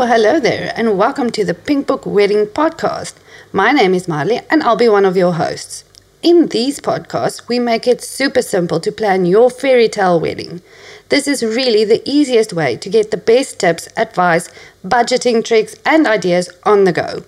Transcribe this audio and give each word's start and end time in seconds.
Well, 0.00 0.08
hello 0.08 0.40
there, 0.40 0.72
and 0.76 0.96
welcome 0.96 1.28
to 1.32 1.44
the 1.44 1.52
Pink 1.52 1.86
Book 1.86 2.06
Wedding 2.06 2.46
Podcast. 2.46 3.16
My 3.52 3.70
name 3.70 3.92
is 3.92 4.06
Marlé, 4.06 4.46
and 4.48 4.62
I'll 4.62 4.74
be 4.74 4.88
one 4.88 5.04
of 5.04 5.14
your 5.14 5.34
hosts. 5.34 5.84
In 6.22 6.46
these 6.46 6.80
podcasts, 6.80 7.46
we 7.48 7.58
make 7.58 7.86
it 7.86 8.00
super 8.00 8.40
simple 8.40 8.80
to 8.80 8.92
plan 8.92 9.26
your 9.26 9.50
fairy 9.50 9.90
tale 9.90 10.18
wedding. 10.18 10.62
This 11.10 11.28
is 11.28 11.42
really 11.42 11.84
the 11.84 12.00
easiest 12.08 12.54
way 12.54 12.78
to 12.78 12.88
get 12.88 13.10
the 13.10 13.18
best 13.18 13.60
tips, 13.60 13.90
advice, 13.94 14.48
budgeting 14.82 15.44
tricks, 15.44 15.76
and 15.84 16.06
ideas 16.06 16.48
on 16.62 16.84
the 16.84 16.92
go. 16.92 17.24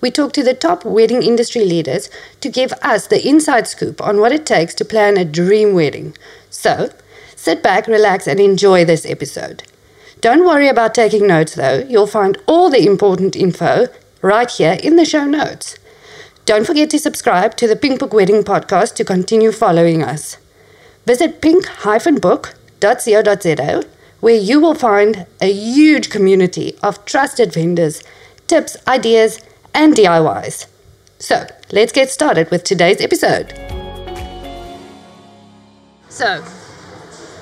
We 0.00 0.10
talk 0.10 0.32
to 0.32 0.42
the 0.42 0.54
top 0.54 0.84
wedding 0.84 1.22
industry 1.22 1.64
leaders 1.64 2.10
to 2.40 2.48
give 2.48 2.72
us 2.82 3.06
the 3.06 3.24
inside 3.24 3.68
scoop 3.68 4.02
on 4.02 4.18
what 4.18 4.32
it 4.32 4.44
takes 4.44 4.74
to 4.74 4.84
plan 4.84 5.16
a 5.16 5.24
dream 5.24 5.72
wedding. 5.72 6.16
So, 6.50 6.90
sit 7.36 7.62
back, 7.62 7.86
relax, 7.86 8.26
and 8.26 8.40
enjoy 8.40 8.84
this 8.84 9.06
episode. 9.06 9.62
Don't 10.20 10.44
worry 10.44 10.68
about 10.68 10.94
taking 10.94 11.26
notes 11.26 11.54
though, 11.54 11.84
you'll 11.88 12.06
find 12.06 12.38
all 12.46 12.70
the 12.70 12.84
important 12.86 13.36
info 13.36 13.86
right 14.20 14.50
here 14.50 14.78
in 14.82 14.96
the 14.96 15.04
show 15.04 15.24
notes. 15.24 15.78
Don't 16.44 16.66
forget 16.66 16.90
to 16.90 16.98
subscribe 16.98 17.56
to 17.56 17.68
the 17.68 17.76
Pink 17.76 18.00
Book 18.00 18.12
Wedding 18.12 18.42
podcast 18.42 18.94
to 18.96 19.04
continue 19.04 19.52
following 19.52 20.02
us. 20.02 20.38
Visit 21.06 21.40
pink-book.co.za 21.40 22.52
where 24.20 24.34
you 24.34 24.58
will 24.58 24.74
find 24.74 25.26
a 25.40 25.52
huge 25.52 26.10
community 26.10 26.76
of 26.82 27.04
trusted 27.04 27.52
vendors, 27.52 28.02
tips, 28.46 28.76
ideas, 28.88 29.40
and 29.72 29.94
DIYs. 29.94 30.66
So, 31.20 31.46
let's 31.70 31.92
get 31.92 32.10
started 32.10 32.50
with 32.50 32.64
today's 32.64 33.00
episode. 33.00 33.52
So, 36.08 36.42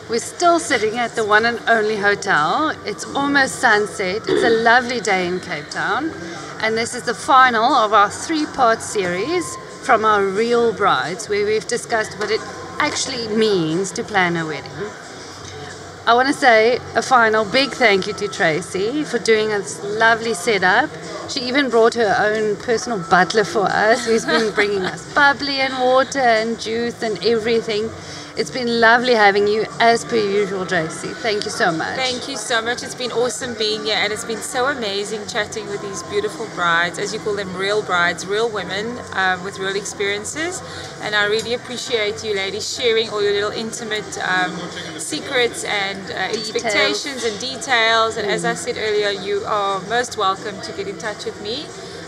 we're 0.08 0.20
still 0.20 0.60
sitting 0.60 0.98
at 0.98 1.16
the 1.16 1.24
one 1.24 1.44
and 1.44 1.60
only 1.66 1.96
hotel. 1.96 2.70
It's 2.84 3.04
almost 3.04 3.56
sunset. 3.56 4.22
It's 4.28 4.44
a 4.44 4.62
lovely 4.62 5.00
day 5.00 5.26
in 5.26 5.40
Cape 5.40 5.68
Town. 5.70 6.12
And 6.60 6.76
this 6.76 6.94
is 6.94 7.02
the 7.02 7.14
final 7.14 7.64
of 7.74 7.92
our 7.92 8.08
three 8.08 8.46
part 8.46 8.82
series 8.82 9.44
from 9.84 10.04
our 10.04 10.24
Real 10.24 10.72
Brides, 10.72 11.28
where 11.28 11.44
we've 11.44 11.66
discussed 11.66 12.18
what 12.20 12.30
it 12.30 12.40
actually 12.78 13.26
means 13.36 13.90
to 13.92 14.04
plan 14.04 14.36
a 14.36 14.46
wedding. 14.46 14.70
I 16.06 16.14
want 16.14 16.28
to 16.28 16.34
say 16.34 16.78
a 16.94 17.02
final 17.02 17.44
big 17.44 17.70
thank 17.70 18.06
you 18.06 18.12
to 18.12 18.28
Tracy 18.28 19.02
for 19.02 19.18
doing 19.18 19.48
this 19.48 19.82
lovely 19.82 20.34
setup. 20.34 20.88
She 21.28 21.40
even 21.40 21.68
brought 21.68 21.94
her 21.94 22.14
own 22.16 22.54
personal 22.62 23.04
butler 23.10 23.42
for 23.42 23.64
us, 23.64 24.06
who's 24.06 24.24
been 24.24 24.54
bringing 24.54 24.82
us 24.82 25.12
bubbly 25.16 25.60
and 25.60 25.74
water 25.82 26.20
and 26.20 26.60
juice 26.60 27.02
and 27.02 27.18
everything. 27.26 27.90
It's 28.36 28.50
been 28.50 28.82
lovely 28.82 29.14
having 29.14 29.48
you 29.48 29.64
as 29.80 30.04
per 30.04 30.16
usual, 30.16 30.66
Tracy. 30.66 31.08
Thank 31.08 31.46
you 31.46 31.50
so 31.50 31.72
much. 31.72 31.96
Thank 31.96 32.28
you 32.28 32.36
so 32.36 32.60
much. 32.60 32.82
It's 32.82 32.94
been 32.94 33.10
awesome 33.12 33.54
being 33.54 33.84
here, 33.86 33.96
and 33.96 34.12
it's 34.12 34.26
been 34.26 34.42
so 34.42 34.66
amazing 34.66 35.26
chatting 35.26 35.66
with 35.68 35.80
these 35.80 36.02
beautiful 36.02 36.46
brides, 36.54 36.98
as 36.98 37.14
you 37.14 37.20
call 37.20 37.34
them, 37.34 37.56
real 37.56 37.82
brides, 37.82 38.26
real 38.26 38.50
women 38.50 38.98
um, 39.14 39.42
with 39.42 39.58
real 39.58 39.74
experiences. 39.74 40.60
And 41.00 41.14
I 41.14 41.24
really 41.24 41.54
appreciate 41.54 42.22
you, 42.22 42.34
ladies, 42.34 42.70
sharing 42.76 43.08
all 43.08 43.22
your 43.22 43.32
little 43.32 43.52
intimate 43.52 44.18
um, 44.18 44.54
secrets 44.98 45.64
and 45.64 46.10
uh, 46.10 46.14
expectations 46.38 47.24
and 47.24 47.40
details. 47.40 48.18
And 48.18 48.30
as 48.30 48.44
I 48.44 48.52
said 48.52 48.76
earlier, 48.76 49.18
you 49.18 49.44
are 49.46 49.80
most 49.88 50.18
welcome 50.18 50.60
to 50.60 50.72
get 50.72 50.88
in 50.88 50.98
touch 50.98 51.24
with 51.24 51.40
me. 51.42 51.64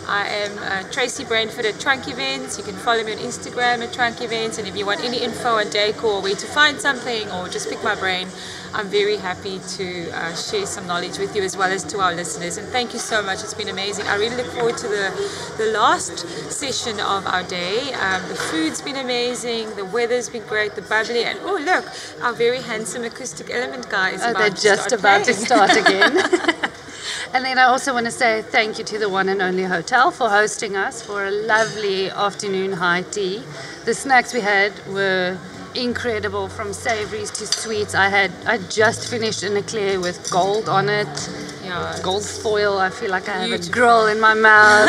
I 0.09 0.27
am 0.27 0.59
uh, 0.59 0.91
Tracy 0.91 1.23
Brentford 1.23 1.67
at 1.67 1.78
Trunk 1.78 2.09
Events. 2.09 2.56
You 2.56 2.64
can 2.64 2.75
follow 2.75 3.05
me 3.05 3.12
on 3.12 3.19
Instagram 3.19 3.87
at 3.87 3.92
Trunk 3.92 4.23
Events. 4.23 4.56
And 4.56 4.67
if 4.67 4.75
you 4.75 4.87
want 4.87 5.05
any 5.05 5.19
info 5.23 5.56
on 5.56 5.69
decor, 5.69 6.23
where 6.23 6.34
to 6.34 6.47
find 6.47 6.81
something, 6.81 7.31
or 7.31 7.47
just 7.50 7.69
pick 7.69 7.84
my 7.84 7.95
brain, 7.95 8.27
I'm 8.73 8.89
very 8.89 9.19
happy 9.19 9.61
to 9.77 10.10
uh, 10.10 10.34
share 10.34 10.65
some 10.65 10.87
knowledge 10.87 11.19
with 11.19 11.37
you 11.37 11.43
as 11.43 11.59
well 11.59 11.71
as 11.71 11.84
to 11.84 12.00
our 12.00 12.15
listeners. 12.15 12.56
And 12.56 12.66
thank 12.69 12.94
you 12.94 12.99
so 12.99 13.22
much. 13.22 13.43
It's 13.43 13.53
been 13.53 13.69
amazing. 13.69 14.06
I 14.06 14.15
really 14.16 14.37
look 14.37 14.47
forward 14.47 14.78
to 14.78 14.88
the, 14.88 15.55
the 15.59 15.72
last 15.72 16.21
session 16.50 16.99
of 17.00 17.27
our 17.27 17.43
day. 17.43 17.93
Um, 17.93 18.27
the 18.31 18.34
food's 18.34 18.81
been 18.81 18.97
amazing. 18.97 19.77
The 19.77 19.84
weather's 19.84 20.31
been 20.31 20.47
great. 20.47 20.75
The 20.75 20.82
bubbly. 20.82 21.25
And 21.25 21.38
oh, 21.43 21.59
look, 21.62 21.84
our 22.22 22.32
very 22.32 22.62
handsome 22.62 23.05
acoustic 23.05 23.50
element 23.50 23.91
guy 23.91 24.12
is 24.12 24.22
Oh, 24.22 24.31
about 24.31 24.38
they're 24.41 24.50
to 24.50 24.62
just 24.62 24.84
start 24.84 25.00
about 25.00 25.25
to 25.27 25.34
start 25.34 25.77
again. 25.77 26.65
and 27.32 27.44
then 27.44 27.58
I 27.58 27.64
also 27.64 27.92
want 27.92 28.06
to 28.06 28.12
say 28.12 28.42
thank 28.42 28.78
you 28.78 28.84
to 28.84 28.98
the 28.98 29.08
one 29.08 29.28
and 29.28 29.42
only 29.42 29.64
hotel 29.64 30.10
for 30.10 30.28
hosting 30.28 30.76
us 30.76 31.02
for 31.02 31.26
a 31.26 31.30
lovely 31.30 32.10
afternoon 32.10 32.72
high 32.72 33.02
tea. 33.02 33.42
The 33.84 33.94
snacks 33.94 34.34
we 34.34 34.41
had 34.41 34.72
were 34.88 35.38
incredible 35.74 36.48
from 36.48 36.72
savories 36.72 37.30
to 37.32 37.46
sweets. 37.46 37.94
I 37.94 38.08
had 38.08 38.32
I 38.46 38.58
just 38.58 39.08
finished 39.08 39.42
an 39.42 39.56
eclair 39.56 40.00
with 40.00 40.30
gold 40.30 40.69
on 40.69 40.88
it. 40.88 41.30
Yeah, 41.69 41.99
Gold 42.03 42.25
foil. 42.25 42.79
I 42.79 42.91
feel 42.91 43.11
like 43.11 43.29
I 43.29 43.47
have 43.47 43.53
a 43.61 43.71
grill 43.71 44.06
in 44.06 44.21
my 44.21 44.34
mouth. 44.34 44.89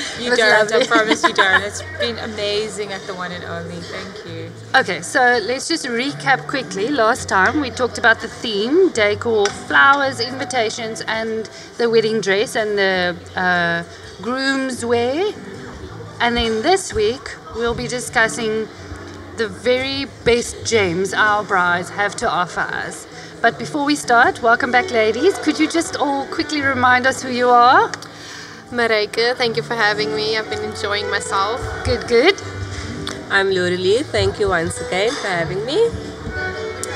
You 0.20 0.36
don't. 0.36 0.70
I 0.70 0.86
promise 0.86 1.22
you 1.22 1.32
don't. 1.32 1.62
It's 1.62 1.82
been 1.98 2.18
amazing 2.18 2.92
at 2.92 3.00
the 3.06 3.14
one 3.14 3.32
and 3.32 3.42
only. 3.44 3.80
Thank 3.80 4.26
you. 4.26 4.50
Okay, 4.74 5.00
so 5.00 5.20
let's 5.42 5.66
just 5.66 5.86
recap 5.86 6.46
quickly. 6.46 6.88
Last 6.90 7.28
time 7.28 7.60
we 7.60 7.70
talked 7.70 7.96
about 7.96 8.20
the 8.20 8.28
theme, 8.28 8.90
decor, 8.92 9.46
flowers, 9.46 10.20
invitations, 10.20 11.00
and 11.02 11.48
the 11.78 11.88
wedding 11.88 12.20
dress 12.20 12.54
and 12.54 12.76
the 12.76 13.16
uh, 13.34 13.82
groom's 14.22 14.84
wear. 14.84 15.32
And 16.20 16.36
then 16.36 16.62
this 16.62 16.92
week 16.92 17.34
we'll 17.54 17.74
be 17.74 17.88
discussing 17.88 18.68
the 19.38 19.48
very 19.48 20.04
best 20.24 20.66
gems 20.66 21.14
our 21.14 21.42
brides 21.42 21.88
have 21.88 22.14
to 22.16 22.28
offer 22.28 22.60
us. 22.60 23.06
But 23.42 23.58
before 23.58 23.86
we 23.86 23.96
start, 23.96 24.42
welcome 24.42 24.70
back, 24.70 24.90
ladies. 24.90 25.38
Could 25.38 25.58
you 25.58 25.66
just 25.66 25.96
all 25.96 26.26
quickly 26.26 26.60
remind 26.60 27.06
us 27.06 27.22
who 27.22 27.30
you 27.30 27.48
are? 27.48 27.88
Mareike, 28.70 29.34
thank 29.36 29.56
you 29.56 29.62
for 29.62 29.74
having 29.74 30.14
me. 30.14 30.36
I've 30.36 30.50
been 30.50 30.62
enjoying 30.62 31.10
myself. 31.10 31.58
Good, 31.86 32.06
good. 32.06 32.34
I'm 33.30 33.48
Lorelie. 33.48 34.04
Thank 34.04 34.38
you 34.40 34.50
once 34.50 34.78
again 34.82 35.10
for 35.12 35.28
having 35.28 35.64
me. 35.64 35.88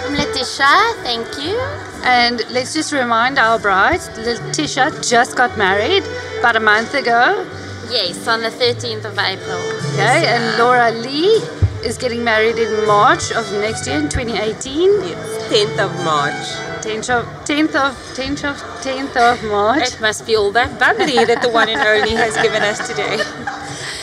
I'm 0.04 0.12
Letitia, 0.12 0.93
thank 1.03 1.27
you. 1.43 1.59
And 2.04 2.43
let's 2.50 2.75
just 2.75 2.93
remind 2.93 3.38
our 3.38 3.59
bride, 3.59 4.00
Letitia 4.19 4.91
just 5.00 5.37
got 5.37 5.56
married 5.56 6.04
about 6.41 6.56
a 6.56 6.60
month 6.60 6.93
ago. 6.93 7.49
Yes, 7.88 8.28
on 8.28 8.43
the 8.43 8.50
13th 8.50 9.06
of 9.06 9.19
April. 9.19 9.62
Okay, 9.94 10.27
and 10.27 10.59
Laura 10.59 10.91
Lee 10.91 11.41
is 11.84 11.99
getting 11.99 12.25
married 12.25 12.56
in 12.56 12.87
March 12.87 13.31
of 13.33 13.50
next 13.53 13.87
year 13.87 13.99
in 13.99 14.09
2018. 14.09 14.91
Yes, 15.03 15.53
10th 15.53 15.78
of 15.78 16.05
March. 16.05 16.47
10th 16.84 17.11
of 17.11 17.25
10th 17.45 17.75
of 17.75 17.95
10th 18.17 18.45
of 18.45 18.56
10th 18.83 19.17
of 19.17 19.45
March. 19.50 19.83
It 19.95 20.00
must 20.00 20.27
be 20.27 20.37
all 20.37 20.50
that 20.53 20.78
bubbly 20.78 21.25
that 21.25 21.43
the 21.43 21.49
one 21.50 21.69
and 21.69 21.81
only 21.81 22.15
has 22.15 22.37
given 22.37 22.62
us 22.62 22.87
today. 22.89 23.19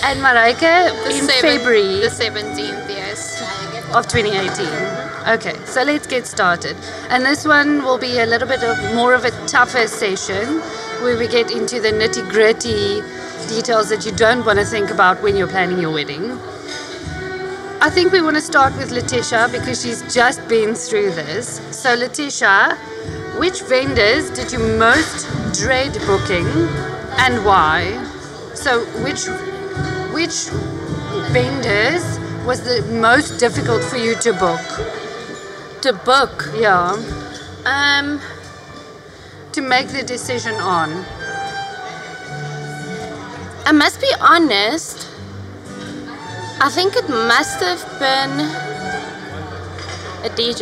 And 0.03 0.19
Marika 0.19 0.89
in 1.11 1.25
seven- 1.27 1.41
February 1.59 1.99
The 2.01 2.07
17th, 2.09 2.89
yes. 2.89 3.39
of 3.93 4.07
2018. 4.07 4.67
Okay, 5.35 5.53
so 5.65 5.83
let's 5.83 6.07
get 6.07 6.25
started. 6.25 6.75
And 7.09 7.23
this 7.23 7.45
one 7.45 7.83
will 7.83 7.99
be 7.99 8.17
a 8.17 8.25
little 8.25 8.47
bit 8.47 8.63
of 8.63 8.95
more 8.95 9.13
of 9.13 9.25
a 9.25 9.31
tougher 9.45 9.85
session 9.87 10.59
where 11.03 11.17
we 11.19 11.27
get 11.27 11.51
into 11.51 11.79
the 11.79 11.89
nitty 11.91 12.27
gritty 12.31 13.01
details 13.47 13.89
that 13.89 14.03
you 14.05 14.11
don't 14.13 14.43
want 14.43 14.57
to 14.57 14.65
think 14.65 14.89
about 14.89 15.21
when 15.21 15.35
you're 15.35 15.47
planning 15.47 15.77
your 15.79 15.91
wedding. 15.93 16.39
I 17.83 17.89
think 17.89 18.11
we 18.13 18.21
want 18.21 18.35
to 18.35 18.41
start 18.41 18.77
with 18.77 18.91
Letitia 18.91 19.49
because 19.51 19.81
she's 19.81 20.03
just 20.13 20.47
been 20.47 20.75
through 20.75 21.13
this. 21.13 21.59
So, 21.75 21.95
Letitia, 21.95 22.77
which 23.39 23.61
vendors 23.63 24.29
did 24.29 24.51
you 24.51 24.59
most 24.77 25.25
dread 25.59 25.91
booking 26.05 26.45
and 27.17 27.43
why? 27.43 27.97
So, 28.53 28.85
which 29.03 29.25
which 30.13 30.49
vendors 31.31 32.19
was 32.45 32.61
the 32.61 32.83
most 33.01 33.39
difficult 33.39 33.83
for 33.83 33.97
you 33.97 34.13
to 34.17 34.33
book? 34.33 34.61
To 35.81 35.93
book. 36.05 36.51
Yeah, 36.55 36.93
Um, 37.65 38.21
to 39.53 39.61
make 39.61 39.87
the 39.87 40.03
decision 40.03 40.53
on. 40.53 41.03
I 43.65 43.71
must 43.71 43.99
be 43.99 44.13
honest. 44.21 45.10
I 46.63 46.69
think 46.69 46.95
it 46.95 47.09
must 47.09 47.59
have 47.59 47.81
been 47.97 48.39
a 50.23 50.29
DJ. 50.29 50.61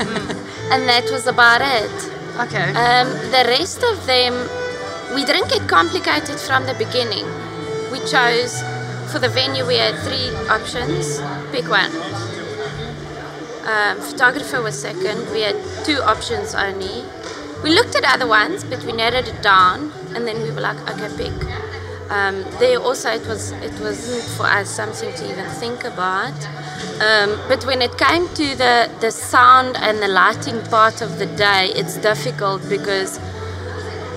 and 0.72 0.88
that 0.88 1.08
was 1.12 1.28
about 1.28 1.60
it. 1.62 1.94
Okay. 2.40 2.74
Um, 2.74 3.06
the 3.30 3.44
rest 3.46 3.84
of 3.84 4.04
them, 4.06 4.34
we 5.14 5.24
didn't 5.24 5.48
get 5.48 5.68
complicated 5.68 6.40
from 6.40 6.66
the 6.66 6.74
beginning. 6.74 7.24
We 7.92 8.00
chose 8.00 8.60
for 9.12 9.20
the 9.20 9.28
venue. 9.28 9.64
We 9.64 9.76
had 9.76 9.94
three 10.02 10.34
options. 10.48 11.20
Pick 11.52 11.70
one. 11.70 11.94
Um, 13.70 14.00
photographer 14.00 14.60
was 14.60 14.76
second. 14.76 15.30
We 15.30 15.42
had 15.42 15.56
two 15.84 16.02
options 16.02 16.52
only. 16.52 17.04
We 17.62 17.70
looked 17.70 17.94
at 17.94 18.02
other 18.04 18.26
ones, 18.26 18.64
but 18.64 18.82
we 18.84 18.90
narrowed 18.90 19.28
it 19.28 19.40
down, 19.40 19.92
and 20.16 20.26
then 20.26 20.42
we 20.42 20.50
were 20.50 20.60
like, 20.60 20.80
okay, 20.90 21.14
pick. 21.16 21.69
Um, 22.10 22.42
there 22.58 22.78
also, 22.78 23.08
it 23.10 23.24
was 23.26 23.52
it 23.52 23.72
wasn't 23.80 24.24
for 24.36 24.46
us 24.46 24.68
something 24.68 25.12
to 25.14 25.24
even 25.32 25.46
think 25.62 25.84
about. 25.84 26.34
Um, 27.00 27.38
but 27.48 27.64
when 27.64 27.80
it 27.82 27.96
came 27.98 28.26
to 28.28 28.46
the, 28.56 28.90
the 29.00 29.10
sound 29.10 29.76
and 29.76 30.02
the 30.02 30.08
lighting 30.08 30.60
part 30.64 31.02
of 31.02 31.18
the 31.18 31.26
day, 31.26 31.70
it's 31.74 31.96
difficult 31.98 32.68
because 32.68 33.20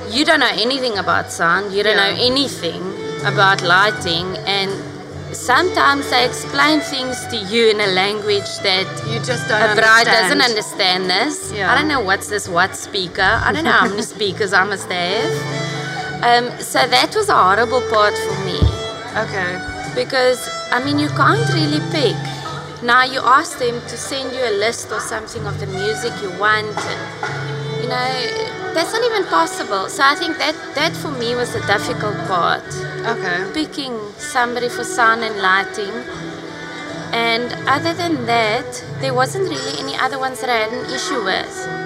you 0.10 0.26
don't 0.26 0.40
know 0.40 0.52
anything 0.54 0.98
about 0.98 1.32
sound, 1.32 1.72
you 1.74 1.84
don't 1.84 1.98
Yeah. 1.98 2.10
know 2.16 2.22
anything 2.32 2.82
about 3.26 3.62
lighting, 3.62 4.38
and 4.48 4.72
sometimes 5.36 6.10
they 6.10 6.26
explain 6.26 6.82
things 6.82 7.26
to 7.28 7.38
you 7.38 7.70
in 7.70 7.80
a 7.80 7.88
language 7.88 8.52
that 8.64 8.88
You 9.08 9.20
just 9.20 9.48
don't 9.48 9.62
a 9.62 9.76
bride 9.76 10.08
understand. 10.08 10.24
doesn't 10.24 10.42
understand 10.42 11.10
this. 11.10 11.52
Yeah. 11.54 11.72
I 11.72 11.76
don't 11.78 11.88
know 11.88 12.02
what's 12.02 12.28
this 12.28 12.48
what 12.50 12.76
speaker. 12.76 13.32
I 13.48 13.52
don't 13.54 13.64
know 13.64 13.72
how 13.72 13.88
many 13.88 14.02
speakers 14.18 14.52
I 14.52 14.64
must 14.64 14.90
have. 14.92 15.32
Um, 16.24 16.50
so 16.60 16.80
that 16.88 17.14
was 17.16 17.28
a 17.28 17.36
horrible 17.36 17.82
part 17.90 18.14
for 18.16 18.38
me 18.46 18.60
Okay. 19.24 19.60
because 19.94 20.40
I 20.72 20.82
mean 20.84 20.98
you 20.98 21.10
can't 21.10 21.48
really 21.54 21.82
pick. 21.92 22.16
Now 22.82 23.04
you 23.04 23.20
ask 23.20 23.60
them 23.60 23.76
to 23.92 23.98
send 23.98 24.32
you 24.32 24.40
a 24.40 24.56
list 24.58 24.92
or 24.92 25.00
something 25.02 25.46
of 25.46 25.60
the 25.60 25.68
music 25.68 26.14
you 26.22 26.32
want, 26.40 26.76
and 26.78 27.02
you 27.84 27.90
know 27.90 28.08
that's 28.74 28.92
not 28.94 29.04
even 29.04 29.26
possible. 29.26 29.90
So 29.90 30.04
I 30.04 30.16
think 30.16 30.38
that 30.38 30.56
that 30.76 30.94
for 30.96 31.12
me 31.12 31.36
was 31.36 31.52
the 31.54 31.62
difficult 31.68 32.18
part, 32.28 32.64
Okay. 33.06 33.38
picking 33.54 33.94
somebody 34.18 34.70
for 34.70 34.84
sound 34.84 35.24
and 35.24 35.38
lighting. 35.42 35.94
And 37.14 37.54
other 37.68 37.94
than 37.94 38.26
that, 38.26 38.84
there 39.00 39.14
wasn't 39.14 39.48
really 39.50 39.78
any 39.80 39.96
other 39.96 40.18
ones 40.18 40.40
that 40.42 40.50
I 40.50 40.58
had 40.66 40.74
an 40.74 40.86
issue 40.90 41.24
with. 41.24 41.83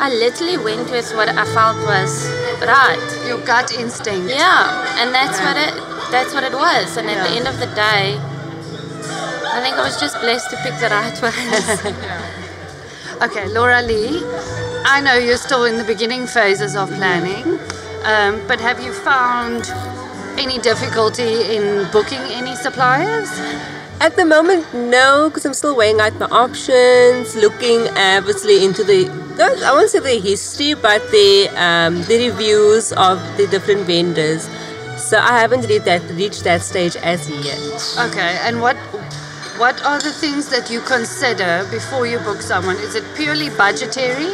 I 0.00 0.10
literally 0.10 0.56
went 0.58 0.90
with 0.90 1.12
what 1.14 1.28
I 1.28 1.44
felt 1.54 1.76
was 1.86 2.28
right. 2.62 3.24
Your 3.26 3.38
gut 3.44 3.72
instinct. 3.72 4.30
Yeah, 4.30 5.00
and 5.00 5.12
that's 5.14 5.38
what 5.40 5.56
it 5.56 5.74
that's 6.10 6.32
what 6.34 6.44
it 6.44 6.52
was. 6.52 6.96
And 6.96 7.08
at 7.10 7.28
the 7.28 7.36
end 7.36 7.46
of 7.48 7.58
the 7.58 7.66
day, 7.74 8.16
I 9.52 9.60
think 9.60 9.76
I 9.76 9.82
was 9.82 9.98
just 10.00 10.20
blessed 10.20 10.50
to 10.50 10.56
pick 10.62 10.74
the 10.78 10.88
right 10.88 11.22
ones. 11.22 12.04
Okay, 13.20 13.48
Laura 13.48 13.82
Lee, 13.82 14.22
I 14.84 15.00
know 15.00 15.14
you're 15.14 15.38
still 15.38 15.64
in 15.64 15.76
the 15.76 15.82
beginning 15.82 16.28
phases 16.28 16.76
of 16.76 16.88
planning, 16.90 17.58
um, 18.04 18.40
but 18.46 18.60
have 18.60 18.80
you 18.80 18.92
found 18.92 19.68
any 20.38 20.60
difficulty 20.60 21.56
in 21.56 21.90
booking 21.90 22.20
any 22.30 22.54
suppliers? 22.54 23.28
At 24.00 24.14
the 24.14 24.24
moment, 24.24 24.64
no, 24.72 25.28
because 25.28 25.44
I'm 25.44 25.54
still 25.54 25.76
weighing 25.76 26.00
out 26.00 26.14
my 26.20 26.26
options, 26.26 27.34
looking 27.34 27.88
obviously 27.96 28.64
into 28.64 28.84
the, 28.84 29.10
I 29.66 29.72
won't 29.72 29.90
say 29.90 29.98
the 29.98 30.20
history, 30.20 30.74
but 30.74 31.02
the 31.10 31.48
um, 31.56 32.02
the 32.04 32.30
reviews 32.30 32.92
of 32.92 33.18
the 33.36 33.48
different 33.48 33.86
vendors. 33.86 34.48
So 34.96 35.18
I 35.18 35.38
haven't 35.40 35.66
reached 35.66 35.84
that 35.86 36.02
reached 36.12 36.44
that 36.44 36.62
stage 36.62 36.94
as 36.96 37.28
yet. 37.28 37.58
Okay, 38.10 38.38
and 38.42 38.60
what 38.60 38.76
what 39.58 39.84
are 39.84 40.00
the 40.00 40.12
things 40.12 40.48
that 40.50 40.70
you 40.70 40.80
consider 40.80 41.66
before 41.70 42.06
you 42.06 42.18
book 42.20 42.40
someone? 42.40 42.76
Is 42.76 42.94
it 42.94 43.04
purely 43.16 43.50
budgetary, 43.50 44.30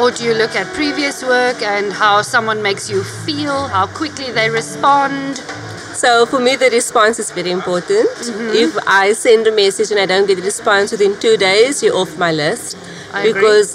or 0.00 0.10
do 0.10 0.24
you 0.24 0.32
look 0.32 0.56
at 0.56 0.66
previous 0.72 1.22
work 1.22 1.60
and 1.60 1.92
how 1.92 2.22
someone 2.22 2.62
makes 2.62 2.88
you 2.88 3.04
feel, 3.04 3.68
how 3.68 3.86
quickly 3.88 4.32
they 4.32 4.48
respond? 4.48 5.44
So 5.94 6.26
for 6.26 6.40
me, 6.40 6.56
the 6.56 6.70
response 6.70 7.18
is 7.18 7.30
very 7.30 7.50
important. 7.50 8.08
If 8.54 8.76
I 8.86 9.12
send 9.12 9.46
a 9.46 9.52
message 9.52 9.90
and 9.90 10.00
I 10.00 10.06
don't 10.06 10.26
get 10.26 10.38
a 10.38 10.42
response 10.42 10.90
within 10.92 11.18
two 11.20 11.36
days, 11.36 11.82
you're 11.82 11.96
off 11.96 12.16
my 12.18 12.32
list 12.32 12.76
I 13.12 13.20
agree. 13.26 13.32
because 13.34 13.74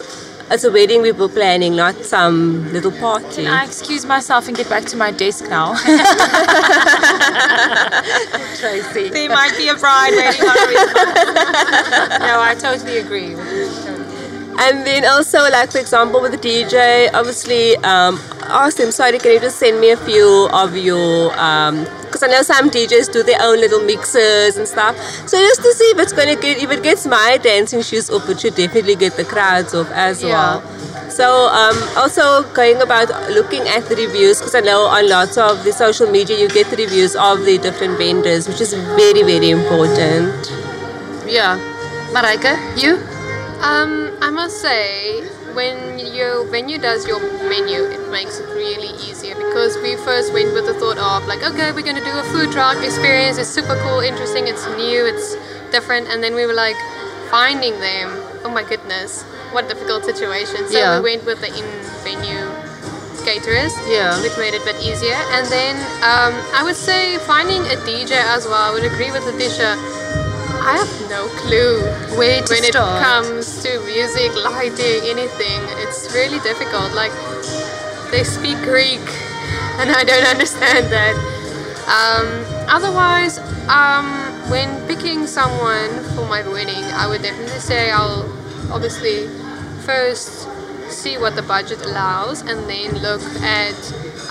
it's 0.50 0.64
a 0.64 0.72
wedding 0.72 1.02
we 1.02 1.12
were 1.12 1.28
planning, 1.30 1.75
not 1.75 1.96
some 2.06 2.72
little 2.72 2.92
party. 2.92 3.44
Can 3.44 3.54
I 3.54 3.66
excuse 3.66 4.06
myself 4.06 4.48
and 4.48 4.56
get 4.56 4.69
back 4.69 4.86
to 4.86 4.98
my 4.98 5.12
desk 5.12 5.46
now? 5.50 5.75
Tracy. 8.58 9.10
there 9.10 9.30
might 9.30 9.56
be 9.58 9.68
a 9.68 9.75
bride 9.75 10.12
waiting 10.16 10.48
on 10.48 10.68
me. 10.69 10.75
no, 12.19 12.42
I 12.42 12.56
totally 12.58 13.00
agree. 13.00 13.36
with 13.36 13.52
you, 13.52 13.68
totally. 13.84 14.08
And 14.60 14.86
then 14.88 15.06
also, 15.06 15.40
like 15.52 15.72
for 15.72 15.78
example, 15.78 16.19
with 16.22 16.31
the 16.31 16.38
DJ, 16.40 17.10
obviously, 17.14 17.75
um, 17.78 18.19
ask 18.44 18.78
them, 18.78 18.92
sorry, 18.92 19.19
can 19.19 19.34
you 19.34 19.40
just 19.40 19.60
send 19.60 19.80
me 19.80 19.92
a 19.92 19.98
few 19.98 20.50
of 20.52 20.75
your, 20.75 21.31
because 22.18 22.30
I 22.30 22.36
know 22.36 22.42
some 22.42 22.69
DJs 22.69 23.12
do 23.12 23.24
their 23.24 23.38
own 23.42 23.58
little 23.60 23.81
mixes 23.84 24.58
and 24.58 24.68
stuff. 24.68 24.98
So 25.28 25.38
just 25.38 25.62
to 25.62 25.72
see 25.74 25.86
if 25.86 26.00
it's 26.00 26.14
going 26.14 26.34
to 26.34 26.42
get, 26.42 26.58
if 26.62 26.72
it 26.72 26.81
gets 26.84 27.06
my 27.06 27.38
dancing 27.42 27.81
shoes 27.81 28.10
off, 28.10 28.28
it 28.30 28.40
should 28.40 28.56
definitely 28.56 28.96
get 28.96 29.14
the 29.16 29.24
crowds 29.25 29.74
off 29.75 29.90
as 29.92 30.24
Yeah. 30.24 30.30
well. 30.34 31.10
So 31.10 31.48
um, 31.48 31.75
also 31.98 32.44
going 32.54 32.81
about 32.81 33.10
looking 33.31 33.62
at 33.68 33.86
the 33.88 33.96
reviews 33.96 34.40
because 34.40 34.56
I 34.56 34.62
know 34.62 34.81
on 34.81 35.10
lots 35.10 35.38
of 35.38 35.64
the 35.64 35.72
social 35.72 36.10
media 36.12 36.38
you 36.38 36.48
get 36.50 36.68
the 36.69 36.75
reviews 36.78 37.16
of 37.16 37.46
the 37.46 37.58
different 37.58 37.98
vendors, 37.98 38.48
which 38.48 38.62
is 38.62 38.74
very 38.74 39.24
very 39.24 39.50
important. 39.50 40.34
Yeah. 41.28 41.58
Marika, 42.14 42.54
you? 42.81 42.96
Um, 43.62 44.12
I 44.22 44.30
must 44.30 44.62
say, 44.62 45.28
when 45.57 45.98
your 46.13 46.45
venue 46.54 46.77
does 46.77 47.07
your 47.07 47.19
menu, 47.50 47.81
it 47.89 48.12
makes 48.12 48.38
it 48.38 48.45
really 48.54 48.94
easier 49.01 49.33
because 49.33 49.75
we 49.81 49.95
first 50.06 50.31
went 50.31 50.54
with 50.54 50.68
the 50.68 50.74
thought 50.75 51.00
of 51.00 51.27
like, 51.27 51.42
okay, 51.42 51.71
we're 51.71 51.81
gonna 51.81 52.06
do 52.06 52.13
a 52.13 52.24
food 52.31 52.51
truck 52.51 52.77
experience. 52.86 53.39
It's 53.39 53.50
super 53.50 53.75
cool, 53.81 54.00
interesting, 54.01 54.48
it's 54.48 54.68
new, 54.77 55.01
it's 55.04 55.33
different, 55.71 56.07
and 56.09 56.21
then 56.24 56.36
we 56.36 56.45
were 56.45 56.54
like, 56.54 56.75
finding 57.31 57.74
them. 57.80 58.07
Oh 58.45 58.51
my 58.54 58.62
goodness, 58.63 59.24
what 59.51 59.65
a 59.65 59.68
difficult 59.74 60.06
situation. 60.06 60.69
So 60.69 60.77
Yeah. 60.77 61.00
we 61.01 61.18
went 61.18 61.25
with 61.25 61.42
the 61.42 61.50
in-venue 61.50 62.45
caterers, 63.25 63.74
Yeah. 63.89 64.21
which 64.21 64.38
made 64.38 64.54
it 64.54 64.62
a 64.62 64.65
bit 64.65 64.77
easier. 64.80 65.18
And 65.36 65.45
then 65.48 65.75
um, 66.06 66.33
I 66.54 66.62
would 66.63 66.77
say 66.77 67.18
finding 67.25 67.65
a 67.65 67.75
DJ 67.81 68.13
as 68.13 68.45
well. 68.45 68.62
I 68.62 68.71
would 68.71 68.86
agree 68.86 69.09
with 69.12 69.25
Letitia. 69.25 69.74
I 70.68 70.75
have 70.75 71.10
no 71.10 71.28
clue 71.40 71.80
Where 72.19 72.44
when 72.44 72.64
it 72.68 72.75
start? 72.75 73.02
comes 73.02 73.64
to 73.64 73.80
music, 73.86 74.36
lighting, 74.36 75.00
anything. 75.08 75.64
It's 75.80 76.12
really 76.14 76.40
difficult. 76.44 76.92
Like 76.92 77.14
they 78.12 78.25
speak 78.25 78.58
Greek, 78.68 79.00
and 79.80 79.90
I 79.96 80.04
don't 80.04 80.28
understand 80.36 80.92
that. 80.92 81.16
Um, 81.88 82.28
otherwise, 82.68 83.40
um, 83.72 84.12
when 84.52 84.68
picking 84.88 85.25
someone 85.25 86.04
for 86.16 86.28
my 86.28 86.44
wedding, 86.44 86.84
I 87.00 87.08
would 87.08 87.22
definitely 87.22 87.60
say 87.60 87.90
I'll 87.90 88.28
obviously 88.69 89.30
first 89.88 90.50
see 90.92 91.18
what 91.18 91.36
the 91.38 91.44
budget 91.44 91.81
allows, 91.86 92.42
and 92.42 92.69
then 92.69 92.92
look 93.00 93.24
at 93.40 93.80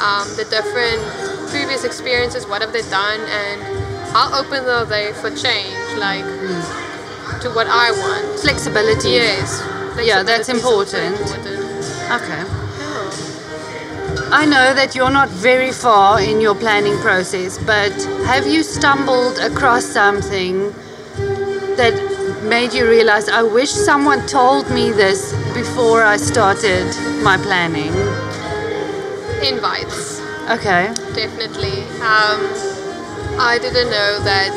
um, 0.04 0.28
the 0.36 0.44
different 0.50 1.00
previous 1.48 1.84
experiences. 1.84 2.46
What 2.46 2.60
have 2.60 2.74
they 2.74 2.82
done, 2.90 3.20
and 3.24 3.85
how 4.12 4.40
open 4.40 4.64
are 4.64 4.84
they 4.84 5.12
for 5.12 5.30
change? 5.30 5.76
Like 5.98 6.24
to 7.42 7.50
what 7.50 7.66
I 7.68 7.90
want. 7.90 8.40
Flexibility. 8.40 9.10
Yes. 9.10 9.62
Yeah, 10.02 10.22
that's 10.22 10.48
flexibility 10.48 10.58
is 10.58 10.64
also 10.64 10.98
important. 10.98 11.20
important. 11.20 12.22
Okay. 12.22 12.66
I 14.32 14.44
know 14.44 14.74
that 14.74 14.94
you're 14.94 15.10
not 15.10 15.28
very 15.28 15.72
far 15.72 16.20
in 16.20 16.40
your 16.40 16.54
planning 16.54 16.98
process, 16.98 17.58
but 17.58 17.92
have 18.26 18.46
you 18.46 18.62
stumbled 18.62 19.38
across 19.38 19.84
something 19.84 20.72
that 21.76 21.94
made 22.42 22.72
you 22.72 22.88
realize 22.88 23.28
I 23.28 23.42
wish 23.42 23.70
someone 23.70 24.26
told 24.26 24.70
me 24.70 24.90
this 24.90 25.32
before 25.54 26.02
I 26.02 26.16
started 26.16 26.86
my 27.22 27.36
planning? 27.36 27.92
Invites. 29.46 30.20
Okay. 30.50 30.92
Definitely. 31.14 31.82
Um, 32.00 32.75
I 33.38 33.58
didn't 33.58 33.90
know 33.90 34.18
that 34.24 34.52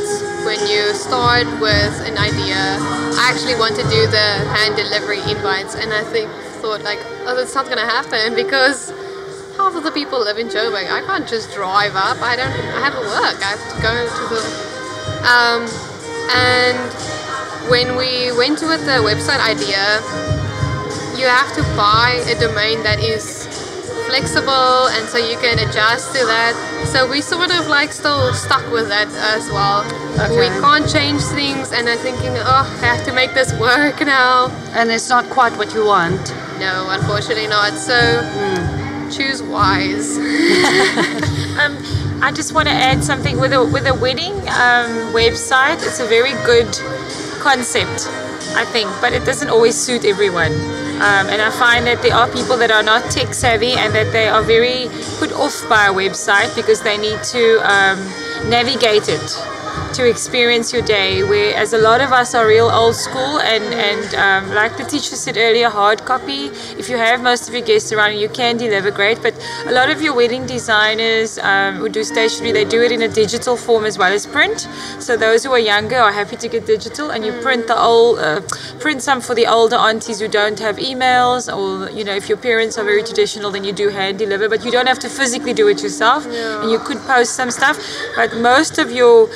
when 0.45 0.59
you 0.67 0.93
start 0.93 1.45
with 1.59 1.93
an 2.07 2.17
idea, 2.17 2.55
I 3.19 3.31
actually 3.31 3.55
want 3.55 3.75
to 3.75 3.83
do 3.83 4.07
the 4.07 4.27
hand 4.55 4.77
delivery 4.77 5.19
invites, 5.29 5.75
and 5.75 5.91
I 5.93 6.03
think 6.03 6.31
thought 6.63 6.81
like, 6.81 6.99
oh, 7.27 7.35
that's 7.35 7.53
not 7.55 7.67
gonna 7.67 7.85
happen 7.85 8.35
because 8.43 8.91
half 9.57 9.75
of 9.75 9.83
the 9.83 9.91
people 9.91 10.19
live 10.19 10.37
in 10.37 10.47
Joburg. 10.47 10.89
I 10.89 11.01
can't 11.05 11.27
just 11.27 11.53
drive 11.53 11.95
up. 11.95 12.21
I 12.21 12.35
don't. 12.35 12.51
I 12.51 12.79
have 12.79 12.93
to 12.95 13.03
work. 13.03 13.37
I 13.43 13.51
have 13.55 13.63
to 13.75 13.81
go 13.83 13.91
to 13.91 14.23
the. 14.31 14.41
Um, 15.27 15.61
and 16.31 16.79
when 17.69 17.97
we 17.97 18.31
went 18.37 18.61
with 18.61 18.85
the 18.85 19.03
website 19.03 19.43
idea, 19.43 19.99
you 21.19 21.27
have 21.27 21.53
to 21.55 21.63
buy 21.75 22.23
a 22.31 22.39
domain 22.39 22.81
that 22.83 22.99
is 22.99 23.38
flexible 24.09 24.87
and 24.95 25.07
so 25.07 25.17
you 25.17 25.37
can 25.37 25.59
adjust 25.59 26.15
to 26.15 26.25
that. 26.25 26.53
So 26.91 27.07
we 27.09 27.21
sort 27.21 27.51
of 27.51 27.67
like 27.67 27.93
still 27.93 28.33
stuck 28.33 28.65
with 28.71 28.89
that 28.89 29.07
as 29.35 29.47
well. 29.51 29.83
We 30.35 30.47
can't 30.59 30.89
change 30.89 31.21
things 31.21 31.71
and 31.71 31.87
I'm 31.87 31.99
thinking, 31.99 32.33
oh, 32.35 32.65
I 32.81 32.85
have 32.85 33.05
to 33.05 33.13
make 33.13 33.33
this 33.33 33.53
work 33.59 34.01
now. 34.19 34.49
And 34.73 34.89
it's 34.89 35.09
not 35.09 35.29
quite 35.29 35.53
what 35.57 35.73
you 35.75 35.85
want. 35.85 36.33
No, 36.59 36.87
unfortunately 36.89 37.47
not. 37.47 37.73
So 37.73 37.97
choose 39.15 39.41
wise. 39.41 40.17
Um, 41.59 41.75
I 42.21 42.31
just 42.31 42.53
want 42.53 42.69
to 42.69 42.73
add 42.73 43.03
something 43.03 43.37
with 43.37 43.51
a 43.51 43.61
with 43.61 43.85
a 43.85 43.93
wedding 43.93 44.31
um, 44.47 45.11
website. 45.11 45.83
It's 45.85 45.99
a 45.99 46.05
very 46.07 46.31
good 46.45 46.71
concept, 47.41 48.07
I 48.55 48.63
think, 48.63 48.89
but 49.01 49.11
it 49.11 49.25
doesn't 49.25 49.49
always 49.49 49.75
suit 49.75 50.05
everyone. 50.05 50.53
Um, 50.99 51.29
and 51.29 51.41
I 51.41 51.49
find 51.49 51.87
that 51.87 52.01
there 52.01 52.13
are 52.13 52.27
people 52.27 52.57
that 52.57 52.71
are 52.71 52.83
not 52.83 53.09
tech 53.09 53.33
savvy 53.33 53.71
and 53.71 53.95
that 53.95 54.11
they 54.11 54.27
are 54.27 54.43
very 54.43 54.89
put 55.17 55.31
off 55.31 55.55
by 55.69 55.87
a 55.87 55.93
website 55.93 56.53
because 56.55 56.81
they 56.81 56.97
need 56.97 57.23
to 57.31 57.59
um, 57.63 57.97
navigate 58.49 59.07
it 59.07 59.58
to 59.93 60.07
experience 60.07 60.71
your 60.73 60.81
day. 60.81 61.23
Whereas 61.23 61.73
a 61.73 61.77
lot 61.77 62.01
of 62.01 62.11
us 62.11 62.35
are 62.35 62.45
real 62.47 62.69
old 62.69 62.95
school, 62.95 63.39
and 63.39 63.63
and 63.73 64.15
um, 64.15 64.55
like 64.55 64.77
Letitia 64.77 65.17
said 65.17 65.37
earlier, 65.37 65.69
hard 65.69 66.05
copy. 66.05 66.51
If 66.77 66.89
you 66.89 66.97
have 66.97 67.21
most 67.21 67.47
of 67.47 67.53
your 67.53 67.63
guests 67.63 67.91
around, 67.91 68.17
you 68.17 68.29
can 68.29 68.57
deliver 68.57 68.91
great. 68.91 69.21
But 69.21 69.33
a 69.65 69.71
lot 69.71 69.89
of 69.89 70.01
your 70.01 70.15
wedding 70.15 70.45
designers 70.45 71.37
um, 71.39 71.75
who 71.75 71.89
do 71.89 72.03
stationery, 72.03 72.51
they 72.51 72.65
do 72.65 72.81
it 72.81 72.91
in 72.91 73.01
a 73.01 73.07
digital 73.07 73.57
form 73.57 73.85
as 73.85 73.97
well 73.97 74.13
as 74.13 74.25
print. 74.25 74.67
So 74.99 75.17
those 75.17 75.43
who 75.43 75.51
are 75.51 75.59
younger 75.59 75.97
are 75.97 76.11
happy 76.11 76.35
to 76.37 76.47
get 76.47 76.65
digital, 76.65 77.11
and 77.11 77.25
you 77.25 77.33
print 77.41 77.67
the 77.67 77.77
old, 77.79 78.19
uh, 78.19 78.41
print 78.79 79.01
some 79.01 79.21
for 79.21 79.35
the 79.35 79.47
older 79.47 79.75
aunties 79.75 80.19
who 80.19 80.27
don't 80.27 80.59
have 80.59 80.77
emails, 80.77 81.49
or 81.55 81.89
you 81.91 82.03
know, 82.03 82.15
if 82.15 82.29
your 82.29 82.37
parents 82.37 82.77
are 82.77 82.83
very 82.83 83.03
traditional, 83.03 83.51
then 83.51 83.63
you 83.63 83.73
do 83.73 83.89
hand 83.89 84.19
deliver. 84.19 84.49
But 84.49 84.63
you 84.65 84.71
don't 84.71 84.87
have 84.87 84.99
to 84.99 85.09
physically 85.09 85.53
do 85.53 85.67
it 85.67 85.81
yourself, 85.81 86.25
and 86.25 86.71
you 86.71 86.79
could 86.79 86.99
post 86.99 87.35
some 87.35 87.51
stuff. 87.51 87.77
But 88.15 88.35
most 88.37 88.77
of 88.77 88.91
your 88.91 89.29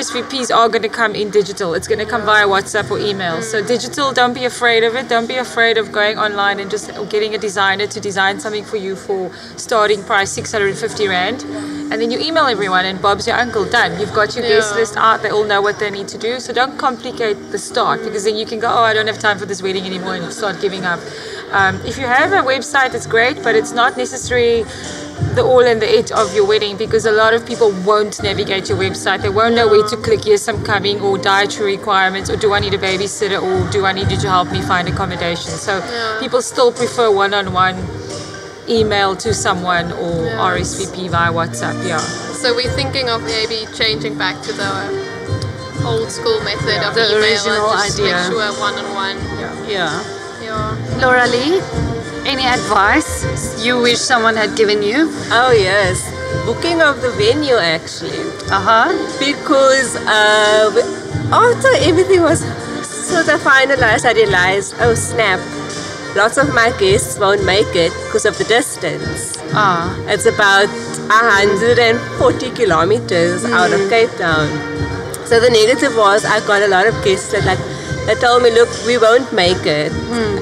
RSVPs 0.00 0.50
are 0.54 0.70
going 0.70 0.80
to 0.80 0.88
come 0.88 1.14
in 1.14 1.28
digital. 1.28 1.74
It's 1.74 1.86
going 1.86 1.98
to 1.98 2.06
come 2.06 2.22
via 2.24 2.46
WhatsApp 2.46 2.90
or 2.90 2.98
email. 2.98 3.42
So 3.42 3.62
digital, 3.62 4.14
don't 4.14 4.32
be 4.32 4.46
afraid 4.46 4.82
of 4.82 4.96
it. 4.96 5.10
Don't 5.10 5.26
be 5.26 5.36
afraid 5.36 5.76
of 5.76 5.92
going 5.92 6.16
online 6.16 6.58
and 6.58 6.70
just 6.70 6.88
getting 7.10 7.34
a 7.34 7.38
designer 7.38 7.86
to 7.86 8.00
design 8.00 8.40
something 8.40 8.64
for 8.64 8.78
you 8.78 8.96
for 8.96 9.30
starting 9.58 10.02
price 10.02 10.32
650 10.32 11.06
rand. 11.06 11.42
And 11.92 12.00
then 12.00 12.10
you 12.10 12.18
email 12.18 12.46
everyone 12.46 12.86
and 12.86 13.02
Bob's 13.02 13.26
your 13.26 13.36
uncle, 13.36 13.66
done. 13.66 14.00
You've 14.00 14.14
got 14.14 14.34
your 14.34 14.44
guest 14.44 14.74
list 14.74 14.96
out. 14.96 15.20
They 15.20 15.28
all 15.28 15.44
know 15.44 15.60
what 15.60 15.78
they 15.78 15.90
need 15.90 16.08
to 16.08 16.16
do. 16.16 16.40
So 16.40 16.54
don't 16.54 16.78
complicate 16.78 17.50
the 17.50 17.58
start 17.58 18.02
because 18.02 18.24
then 18.24 18.36
you 18.36 18.46
can 18.46 18.58
go, 18.58 18.68
oh, 18.70 18.84
I 18.84 18.94
don't 18.94 19.06
have 19.06 19.18
time 19.18 19.38
for 19.38 19.44
this 19.44 19.60
wedding 19.60 19.84
anymore 19.84 20.14
and 20.14 20.32
start 20.32 20.62
giving 20.62 20.86
up. 20.86 21.00
Um, 21.52 21.78
if 21.84 21.98
you 21.98 22.06
have 22.06 22.32
a 22.32 22.46
website, 22.46 22.94
it's 22.94 23.06
great, 23.06 23.42
but 23.42 23.54
it's 23.54 23.72
not 23.72 23.98
necessarily 23.98 24.64
the 25.34 25.42
all 25.42 25.60
and 25.60 25.80
the 25.80 25.88
it 25.98 26.10
of 26.12 26.34
your 26.34 26.46
wedding 26.46 26.76
because 26.76 27.06
a 27.06 27.12
lot 27.12 27.34
of 27.34 27.46
people 27.46 27.70
won't 27.86 28.22
navigate 28.22 28.68
your 28.68 28.78
website. 28.78 29.22
They 29.22 29.28
won't 29.28 29.54
know 29.54 29.68
where 29.68 29.86
to 29.88 29.96
click. 29.96 30.26
Yes, 30.26 30.48
I'm 30.48 30.62
coming, 30.64 31.00
or 31.00 31.18
dietary 31.18 31.76
requirements, 31.76 32.28
or 32.30 32.36
do 32.36 32.52
I 32.52 32.58
need 32.60 32.74
a 32.74 32.78
babysitter, 32.78 33.40
or 33.40 33.70
do 33.70 33.86
I 33.86 33.92
need 33.92 34.10
you 34.10 34.18
to 34.18 34.28
help 34.28 34.50
me 34.52 34.60
find 34.62 34.88
accommodation? 34.88 35.50
So 35.52 35.80
people 36.20 36.42
still 36.42 36.72
prefer 36.72 37.10
one-on-one 37.14 37.76
email 38.68 39.16
to 39.16 39.32
someone 39.34 39.92
or 39.92 40.24
Yeah. 40.26 40.38
RSVP 40.50 41.08
via 41.08 41.32
WhatsApp. 41.32 41.86
Yeah. 41.86 41.98
So 42.42 42.54
we're 42.54 42.70
thinking 42.70 43.08
of 43.08 43.22
maybe 43.22 43.66
changing 43.74 44.16
back 44.16 44.40
to 44.42 44.52
the 44.52 44.70
old 45.84 46.10
school 46.10 46.40
method 46.42 46.82
of 46.86 46.94
The 46.94 47.06
email 47.06 47.16
original 47.22 47.70
and 47.70 47.82
just 47.82 47.98
idea. 48.00 48.14
make 48.14 48.26
sure 48.26 48.52
one 48.60 48.74
on 48.74 48.94
one. 48.94 49.16
Yeah. 49.40 50.02
Yeah. 50.44 51.00
Laura 51.00 51.26
Lee, 51.26 51.60
any 52.30 52.46
advice 52.46 53.26
you 53.64 53.80
wish 53.82 53.98
someone 53.98 54.36
had 54.36 54.56
given 54.56 54.82
you? 54.82 55.10
Oh 55.34 55.50
yes, 55.50 55.98
booking 56.46 56.80
of 56.80 57.02
the 57.02 57.10
venue 57.18 57.56
actually. 57.56 58.22
Uh 58.54 58.62
huh. 58.62 58.88
because 59.18 59.96
uh, 60.06 60.70
after 61.34 61.72
everything 61.82 62.22
was 62.22 62.40
sort 62.86 63.28
of 63.28 63.40
finalized, 63.40 64.04
I 64.04 64.12
realized, 64.12 64.76
oh 64.78 64.94
snap, 64.94 65.40
lots 66.14 66.36
of 66.36 66.54
my 66.54 66.70
guests 66.78 67.18
won't 67.18 67.44
make 67.44 67.74
it 67.74 67.92
because 68.06 68.24
of 68.24 68.38
the 68.38 68.44
distance. 68.44 69.36
Ah. 69.52 69.90
It's 70.06 70.26
about 70.26 70.70
140 71.10 72.50
kilometers 72.50 73.44
out 73.44 73.72
of 73.72 73.90
Cape 73.90 74.10
Town. 74.22 74.46
So 75.26 75.40
the 75.40 75.50
negative 75.50 75.96
was 75.96 76.24
I 76.24 76.38
got 76.46 76.62
a 76.62 76.68
lot 76.68 76.86
of 76.86 76.94
guests 77.04 77.32
that 77.32 77.44
like 77.44 77.58
they 78.06 78.14
told 78.16 78.42
me, 78.42 78.50
look, 78.50 78.68
we 78.86 78.98
won't 78.98 79.32
make 79.32 79.64
it. 79.66 79.92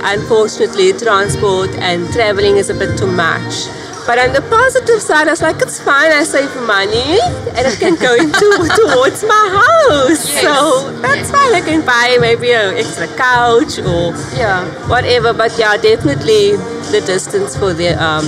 Unfortunately, 0.03 0.93
transport 0.93 1.71
and 1.79 2.11
traveling 2.13 2.57
is 2.57 2.71
a 2.71 2.75
bit 2.75 2.97
too 2.99 3.07
much. 3.11 3.67
But 4.07 4.19
on 4.19 4.33
the 4.33 4.41
positive 4.49 5.03
side, 5.03 5.29
I 5.29 5.33
was 5.33 5.43
like, 5.43 5.61
it's 5.61 5.79
fine. 5.83 6.11
I 6.11 6.25
save 6.25 6.49
money 6.67 7.19
and 7.57 7.67
it 7.67 7.79
can 7.79 7.95
go 7.97 8.15
into 8.15 8.49
towards 8.81 9.23
my 9.23 9.45
house. 9.61 10.25
So 10.41 10.93
that's 11.03 11.31
fine. 11.31 11.53
I 11.55 11.61
can 11.61 11.85
buy 11.85 12.17
maybe 12.19 12.53
an 12.53 12.75
extra 12.79 13.07
couch 13.19 13.79
or 13.79 14.15
Yeah. 14.35 14.65
whatever. 14.89 15.35
But 15.35 15.59
yeah, 15.59 15.77
definitely 15.77 16.57
the 16.91 17.03
distance 17.05 17.55
for 17.55 17.75
the 17.75 17.91
um, 18.03 18.25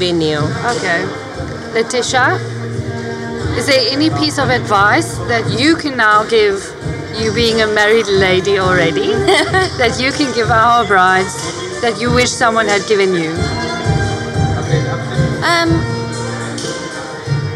venue. 0.00 0.38
Okay. 0.72 1.04
Letitia, 1.74 2.40
is 3.58 3.66
there 3.66 3.84
any 3.90 4.08
piece 4.08 4.38
of 4.38 4.48
advice 4.48 5.18
that 5.28 5.44
you 5.60 5.76
can 5.76 5.94
now 5.98 6.24
give, 6.24 6.56
you 7.16 7.32
being 7.32 7.62
a 7.62 7.66
married 7.66 8.06
lady 8.06 8.58
already, 8.58 9.12
that 9.80 9.98
you 10.00 10.12
can 10.12 10.34
give 10.34 10.50
our 10.50 10.86
brides 10.86 11.34
that 11.80 12.00
you 12.00 12.12
wish 12.12 12.30
someone 12.30 12.66
had 12.66 12.86
given 12.88 13.14
you? 13.14 13.30
Um, 15.46 15.70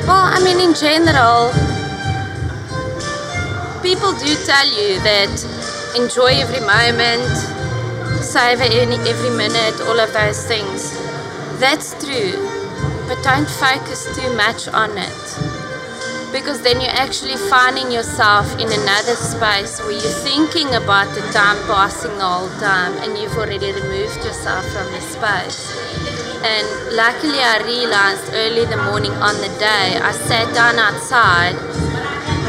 well, 0.06 0.30
I 0.30 0.40
mean, 0.44 0.60
in 0.60 0.74
general, 0.74 1.50
people 3.82 4.12
do 4.12 4.34
tell 4.46 4.66
you 4.66 5.00
that 5.02 5.34
enjoy 5.96 6.38
every 6.38 6.60
moment, 6.60 7.26
savor 8.22 8.62
every 8.62 9.30
minute, 9.36 9.80
all 9.82 9.98
of 9.98 10.12
those 10.12 10.46
things. 10.46 10.92
That's 11.58 11.92
true, 12.04 12.38
but 13.08 13.22
don't 13.22 13.48
focus 13.48 14.06
too 14.16 14.32
much 14.36 14.68
on 14.68 14.96
it. 14.96 15.51
Because 16.32 16.62
then 16.62 16.80
you're 16.80 16.96
actually 16.96 17.36
finding 17.36 17.92
yourself 17.92 18.50
in 18.54 18.66
another 18.72 19.14
space 19.20 19.78
where 19.80 19.92
you're 19.92 20.20
thinking 20.24 20.74
about 20.74 21.12
the 21.14 21.20
time 21.28 21.60
passing 21.68 22.16
the 22.16 22.24
whole 22.24 22.48
time 22.58 22.96
and 23.04 23.18
you've 23.18 23.36
already 23.36 23.70
removed 23.70 24.24
yourself 24.24 24.64
from 24.72 24.90
the 24.92 25.00
space. 25.00 25.68
And 26.40 26.96
luckily, 26.96 27.38
I 27.38 27.60
realized 27.68 28.32
early 28.32 28.64
the 28.64 28.80
morning 28.80 29.12
on 29.20 29.36
the 29.44 29.52
day, 29.60 30.00
I 30.00 30.10
sat 30.10 30.52
down 30.54 30.78
outside. 30.78 31.54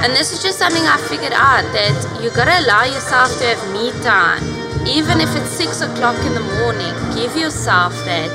And 0.02 0.14
this 0.14 0.32
is 0.32 0.42
just 0.42 0.58
something 0.58 0.84
I 0.88 0.98
figured 1.12 1.36
out 1.36 1.68
that 1.76 2.24
you 2.24 2.32
gotta 2.32 2.64
allow 2.64 2.86
yourself 2.86 3.38
to 3.40 3.46
have 3.52 3.64
me 3.76 3.92
time. 4.02 4.42
Even 4.88 5.20
if 5.20 5.30
it's 5.36 5.52
six 5.52 5.82
o'clock 5.82 6.18
in 6.26 6.34
the 6.34 6.46
morning, 6.64 6.96
give 7.14 7.36
yourself 7.36 7.94
that. 8.06 8.32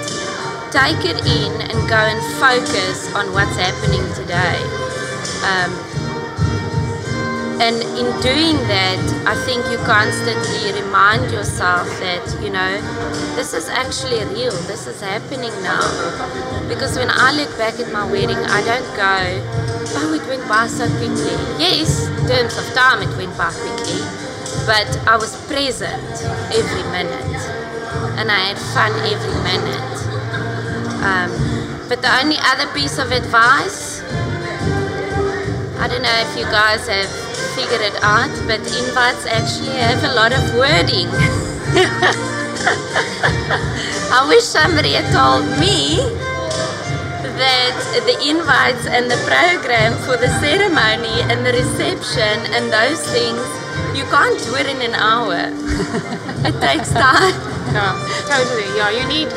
Take 0.71 1.09
it 1.09 1.25
in 1.25 1.53
and 1.73 1.89
go 1.89 1.97
and 1.97 2.21
focus 2.37 3.13
on 3.15 3.33
what's 3.33 3.57
happening 3.57 4.05
today. 4.13 4.88
Um, 5.45 5.99
and 7.61 7.83
in 7.99 8.07
doing 8.23 8.57
that, 8.71 9.03
I 9.27 9.35
think 9.45 9.67
you 9.67 9.79
constantly 9.79 10.81
remind 10.81 11.33
yourself 11.33 11.89
that, 11.99 12.23
you 12.41 12.51
know, 12.51 12.81
this 13.35 13.53
is 13.53 13.69
actually 13.69 14.23
real, 14.33 14.55
this 14.71 14.87
is 14.87 15.01
happening 15.01 15.51
now. 15.63 15.83
Because 16.69 16.97
when 16.97 17.11
I 17.11 17.33
look 17.33 17.51
back 17.59 17.81
at 17.81 17.93
my 17.93 18.07
wedding, 18.07 18.39
I 18.39 18.63
don't 18.63 18.91
go, 18.95 19.19
oh, 19.99 20.15
it 20.15 20.27
went 20.29 20.47
by 20.49 20.69
so 20.69 20.87
quickly. 20.99 21.35
Yes, 21.59 22.07
in 22.07 22.29
terms 22.29 22.57
of 22.57 22.65
time, 22.75 23.03
it 23.03 23.11
went 23.17 23.37
by 23.37 23.51
quickly, 23.51 24.07
but 24.63 24.87
I 25.09 25.17
was 25.17 25.35
present 25.47 26.03
every 26.55 26.85
minute 26.95 27.43
and 28.19 28.31
I 28.31 28.55
had 28.55 28.59
fun 28.75 28.93
every 29.03 29.35
minute. 29.43 29.99
Um, 31.03 31.31
but 31.89 32.03
the 32.03 32.13
only 32.23 32.37
other 32.39 32.67
piece 32.75 32.99
of 32.99 33.11
advice 33.11 33.88
I 35.79 35.87
don't 35.87 36.03
know 36.03 36.19
if 36.27 36.37
you 36.37 36.45
guys 36.51 36.87
have 36.89 37.09
figured 37.55 37.81
it 37.81 37.95
out, 38.03 38.31
but 38.47 38.59
invites 38.67 39.27
actually 39.27 39.79
have 39.79 40.03
a 40.03 40.13
lot 40.15 40.33
of 40.33 40.43
wording. 40.55 41.07
I 44.11 44.27
wish 44.27 44.43
somebody 44.43 44.95
had 44.95 45.07
told 45.15 45.47
me 45.61 46.03
that 47.39 47.79
the 48.03 48.19
invites 48.27 48.87
and 48.91 49.07
the 49.07 49.17
program 49.23 49.95
for 50.03 50.19
the 50.19 50.27
ceremony 50.43 51.23
and 51.31 51.47
the 51.47 51.55
reception 51.55 52.43
and 52.59 52.73
those 52.75 52.99
things, 53.15 53.39
you 53.95 54.03
can't 54.11 54.39
do 54.43 54.59
it 54.59 54.67
in 54.67 54.83
an 54.83 54.95
hour. 54.99 55.47
it 56.43 56.59
takes 56.59 56.91
time. 56.91 57.39
Yeah, 57.71 57.95
totally. 58.27 58.67
Yeah, 58.75 58.91
you 58.91 59.07
need 59.07 59.29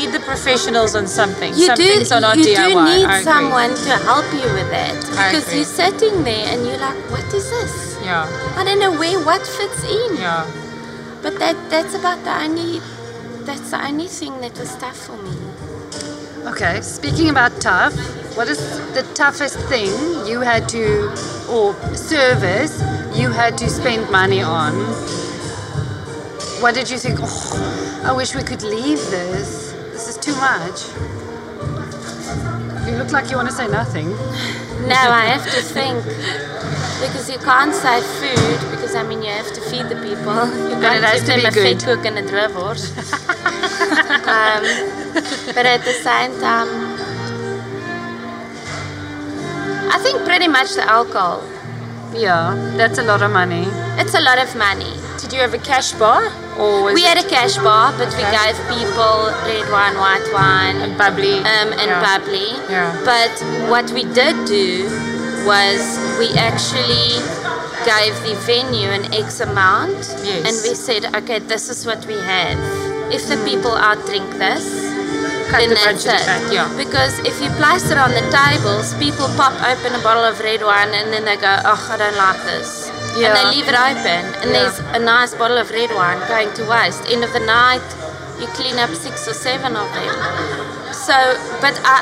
need 0.00 0.12
the 0.12 0.20
professionals 0.20 0.94
on 0.94 1.06
something. 1.06 1.52
You 1.54 1.66
Some 1.66 1.76
do, 1.76 1.84
things 1.84 2.12
are 2.12 2.20
not 2.20 2.36
you 2.38 2.44
DIY. 2.44 2.68
do 2.68 2.84
need 2.84 3.04
I 3.04 3.18
agree. 3.20 3.24
someone 3.24 3.70
to 3.86 3.92
help 4.08 4.26
you 4.32 4.48
with 4.58 4.70
it 4.72 4.96
because 5.10 5.54
you're 5.54 5.64
sitting 5.64 6.24
there 6.24 6.46
and 6.52 6.66
you're 6.66 6.78
like, 6.78 6.98
what 7.10 7.24
is 7.34 7.50
this? 7.50 7.98
Yeah, 8.04 8.24
I 8.56 8.64
don't 8.64 8.78
know 8.78 8.92
where 8.98 9.18
what 9.24 9.42
fits 9.46 9.84
in. 9.84 10.16
yeah. 10.16 10.46
But 11.22 11.38
that 11.38 11.56
that's 11.70 11.94
about 11.94 12.24
the 12.24 12.34
only 12.44 12.80
that's 13.44 13.70
the 13.70 13.80
only 13.84 14.08
thing 14.08 14.40
that 14.40 14.58
was 14.58 14.74
tough 14.76 14.96
for 14.96 15.16
me. 15.22 15.36
Okay, 16.50 16.80
speaking 16.80 17.28
about 17.28 17.52
tough, 17.60 17.94
what 18.36 18.48
is 18.48 18.58
the 18.94 19.02
toughest 19.14 19.58
thing 19.68 19.90
you 20.26 20.40
had 20.40 20.66
to, 20.70 21.10
or 21.50 21.74
service 21.94 22.80
you 23.14 23.28
had 23.30 23.58
to 23.58 23.68
spend 23.68 24.10
money 24.10 24.40
on? 24.40 24.72
What 26.62 26.74
did 26.74 26.88
you 26.90 26.96
think? 26.98 27.18
Oh, 27.22 28.02
I 28.04 28.12
wish 28.12 28.34
we 28.34 28.42
could 28.42 28.62
leave 28.62 28.98
this. 29.10 29.74
This 30.00 30.16
is 30.16 30.24
too 30.24 30.34
much. 30.36 30.88
You 32.88 32.96
look 32.96 33.12
like 33.12 33.30
you 33.30 33.36
want 33.36 33.50
to 33.50 33.54
say 33.54 33.68
nothing. 33.68 34.08
No, 34.88 34.96
I 34.96 35.26
have 35.26 35.44
to 35.44 35.60
think 35.60 36.02
because 37.04 37.28
you 37.28 37.36
can't 37.36 37.74
say 37.74 38.00
food 38.00 38.70
because 38.70 38.94
I 38.94 39.02
mean 39.02 39.20
you 39.22 39.28
have 39.28 39.52
to 39.52 39.60
feed 39.60 39.90
the 39.90 39.96
people. 39.96 40.32
You 40.72 40.80
can't 40.80 40.96
it 40.96 41.04
has 41.04 41.20
give 41.20 41.36
to 41.36 41.42
them 41.42 41.52
be 41.52 41.60
a 41.60 41.74
good. 41.74 41.82
hook 41.82 42.06
and 42.06 42.16
a 42.16 42.26
drivers. 42.26 42.96
um, 44.24 44.62
but 45.54 45.66
at 45.68 45.84
the 45.84 45.92
same 45.92 46.32
time, 46.40 46.68
I 49.92 49.98
think 50.02 50.24
pretty 50.24 50.48
much 50.48 50.72
the 50.76 50.88
alcohol. 50.88 51.44
Yeah, 52.12 52.54
that's 52.76 52.98
a 52.98 53.02
lot 53.02 53.22
of 53.22 53.30
money. 53.30 53.64
It's 53.98 54.14
a 54.14 54.20
lot 54.20 54.38
of 54.38 54.54
money. 54.56 54.92
Did 55.20 55.32
you 55.32 55.40
have 55.40 55.54
a 55.54 55.58
cash 55.58 55.92
bar? 55.92 56.30
Or 56.58 56.92
We 56.92 57.02
had 57.02 57.18
a 57.18 57.28
cash 57.28 57.56
bar, 57.58 57.92
but 57.96 58.08
we 58.18 58.24
gave 58.34 58.56
people 58.68 59.30
red 59.46 59.70
wine, 59.70 59.96
white 59.96 60.26
wine, 60.32 60.76
and 60.82 60.98
bubbly? 60.98 61.38
um, 61.38 61.72
and 61.72 61.88
Yeah. 61.90 62.02
bubbly. 62.02 62.50
Yeah. 62.68 62.92
But 63.04 63.32
what 63.70 63.90
we 63.92 64.04
did 64.04 64.44
do 64.46 64.88
was 65.46 65.80
we 66.18 66.28
actually 66.36 67.22
gave 67.86 68.12
the 68.26 68.34
venue 68.44 68.90
an 68.90 69.12
X 69.14 69.40
amount, 69.40 69.96
Yes. 70.22 70.44
and 70.46 70.54
we 70.68 70.74
said, 70.74 71.14
okay, 71.16 71.38
this 71.38 71.68
is 71.70 71.86
what 71.86 72.04
we 72.06 72.18
have. 72.20 72.58
If 73.12 73.26
the 73.28 73.36
people 73.48 73.72
outdrink 73.72 74.38
this, 74.38 74.64
Cut 75.50 75.66
the 75.68 75.74
budget 75.74 76.22
back, 76.26 76.42
yeah. 76.52 76.70
Because 76.76 77.18
if 77.26 77.40
you 77.42 77.50
place 77.58 77.90
it 77.90 77.98
on 77.98 78.10
the 78.10 78.22
tables, 78.30 78.94
people 78.94 79.26
pop 79.36 79.52
open 79.66 79.94
a 79.98 80.02
bottle 80.02 80.24
of 80.24 80.38
red 80.40 80.62
wine 80.62 80.94
and 80.94 81.12
then 81.12 81.24
they 81.24 81.36
go, 81.36 81.50
oh, 81.64 81.88
I 81.90 81.96
don't 81.98 82.16
like 82.16 82.40
this. 82.44 82.88
And 83.18 83.34
they 83.34 83.44
leave 83.56 83.66
it 83.66 83.74
open, 83.74 84.22
and 84.40 84.50
Yeah. 84.54 84.70
there's 84.70 84.78
a 84.94 85.00
nice 85.02 85.34
bottle 85.34 85.58
of 85.58 85.70
red 85.70 85.90
wine 85.90 86.20
going 86.28 86.52
to 86.54 86.62
waste. 86.70 87.02
End 87.10 87.24
of 87.24 87.32
the 87.32 87.40
night, 87.42 87.82
you 88.38 88.46
clean 88.54 88.78
up 88.78 88.90
six 88.94 89.26
or 89.26 89.34
seven 89.34 89.74
of 89.76 89.90
them. 89.92 90.14
So, 90.94 91.16
but 91.60 91.74
I, 91.84 91.98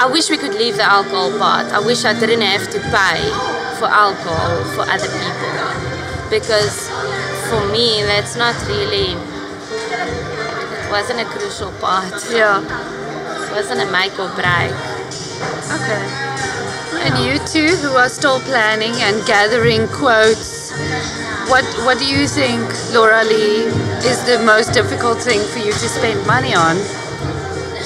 I 0.00 0.06
wish 0.10 0.30
we 0.30 0.38
could 0.38 0.54
leave 0.54 0.76
the 0.76 0.88
alcohol 0.88 1.36
part. 1.38 1.66
I 1.72 1.80
wish 1.80 2.04
I 2.06 2.14
didn't 2.18 2.40
have 2.40 2.70
to 2.70 2.80
pay 2.80 3.20
for 3.78 3.86
alcohol 3.86 4.64
for 4.74 4.82
other 4.88 5.10
people. 5.12 5.52
Because 6.30 6.88
for 7.50 7.60
me, 7.70 8.02
that's 8.02 8.34
not 8.36 8.56
really, 8.66 9.12
wasn't 10.90 11.20
a 11.20 11.24
crucial 11.24 11.72
part. 11.80 12.12
Yeah. 12.30 12.62
It 12.62 13.52
wasn't 13.52 13.80
a 13.80 13.90
make 13.92 14.18
or 14.18 14.28
break. 14.34 14.72
Okay. 15.72 16.02
And 17.04 17.14
you 17.24 17.38
two 17.46 17.76
who 17.76 17.96
are 17.96 18.08
still 18.08 18.40
planning 18.40 18.92
and 19.04 19.24
gathering 19.26 19.86
quotes, 19.88 20.72
what 21.48 21.64
what 21.84 21.98
do 21.98 22.06
you 22.06 22.26
think, 22.26 22.60
Laura 22.92 23.24
Lee, 23.24 23.68
is 24.04 24.24
the 24.24 24.42
most 24.44 24.72
difficult 24.72 25.22
thing 25.22 25.40
for 25.48 25.58
you 25.58 25.72
to 25.72 25.88
spend 25.88 26.26
money 26.26 26.54
on? 26.54 26.76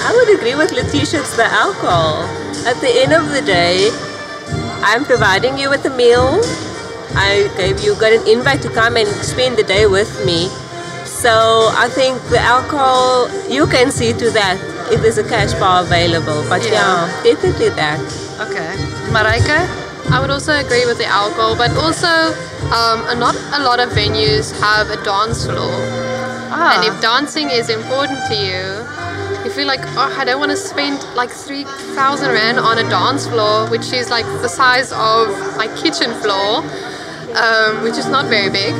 I 0.02 0.10
would 0.14 0.34
agree 0.36 0.54
with 0.54 0.72
Letitia, 0.72 1.20
it's 1.20 1.36
the 1.36 1.46
alcohol. 1.46 2.24
At 2.66 2.80
the 2.80 2.90
end 3.02 3.12
of 3.12 3.30
the 3.30 3.42
day, 3.42 3.90
I'm 4.82 5.04
providing 5.04 5.58
you 5.58 5.70
with 5.70 5.84
a 5.84 5.94
meal. 5.96 6.40
I 7.14 7.50
gave 7.56 7.80
you 7.84 7.94
got 7.96 8.12
an 8.12 8.26
invite 8.26 8.62
to 8.62 8.70
come 8.70 8.96
and 8.96 9.08
spend 9.08 9.56
the 9.58 9.62
day 9.62 9.86
with 9.86 10.10
me. 10.24 10.48
So 11.22 11.70
I 11.78 11.88
think 11.88 12.20
the 12.34 12.40
alcohol, 12.40 13.30
you 13.48 13.66
can 13.68 13.92
see 13.92 14.12
to 14.12 14.30
that 14.30 14.58
if 14.90 15.02
there's 15.02 15.18
a 15.18 15.28
cash 15.34 15.52
bar 15.54 15.84
available. 15.84 16.42
But 16.48 16.62
Yeah. 16.64 16.72
yeah, 16.72 17.22
definitely 17.22 17.68
that. 17.78 18.00
Okay. 18.46 18.70
Mareike? 19.14 19.58
I 20.10 20.18
would 20.20 20.30
also 20.30 20.52
agree 20.52 20.84
with 20.84 20.98
the 20.98 21.06
alcohol, 21.06 21.54
but 21.54 21.70
also 21.76 22.10
um, 22.74 22.98
not 23.20 23.36
a 23.54 23.60
lot 23.62 23.78
of 23.78 23.90
venues 23.90 24.50
have 24.58 24.90
a 24.90 24.98
dance 25.04 25.46
floor. 25.46 25.70
Ah. 26.50 26.74
And 26.74 26.84
if 26.90 27.00
dancing 27.00 27.50
is 27.50 27.70
important 27.70 28.18
to 28.26 28.34
you, 28.34 28.66
you 29.44 29.50
feel 29.50 29.68
like, 29.68 29.84
oh, 29.94 30.10
I 30.18 30.24
don't 30.24 30.40
want 30.40 30.50
to 30.50 30.56
spend 30.56 30.98
like 31.14 31.30
3,000 31.30 32.30
Rand 32.32 32.58
on 32.58 32.78
a 32.78 32.86
dance 32.90 33.28
floor, 33.28 33.70
which 33.70 33.92
is 33.92 34.10
like 34.10 34.26
the 34.42 34.48
size 34.48 34.90
of 34.90 35.28
my 35.56 35.68
kitchen 35.80 36.10
floor, 36.22 36.64
um, 37.38 37.82
which 37.84 37.96
is 37.96 38.08
not 38.08 38.26
very 38.26 38.50
big. 38.50 38.74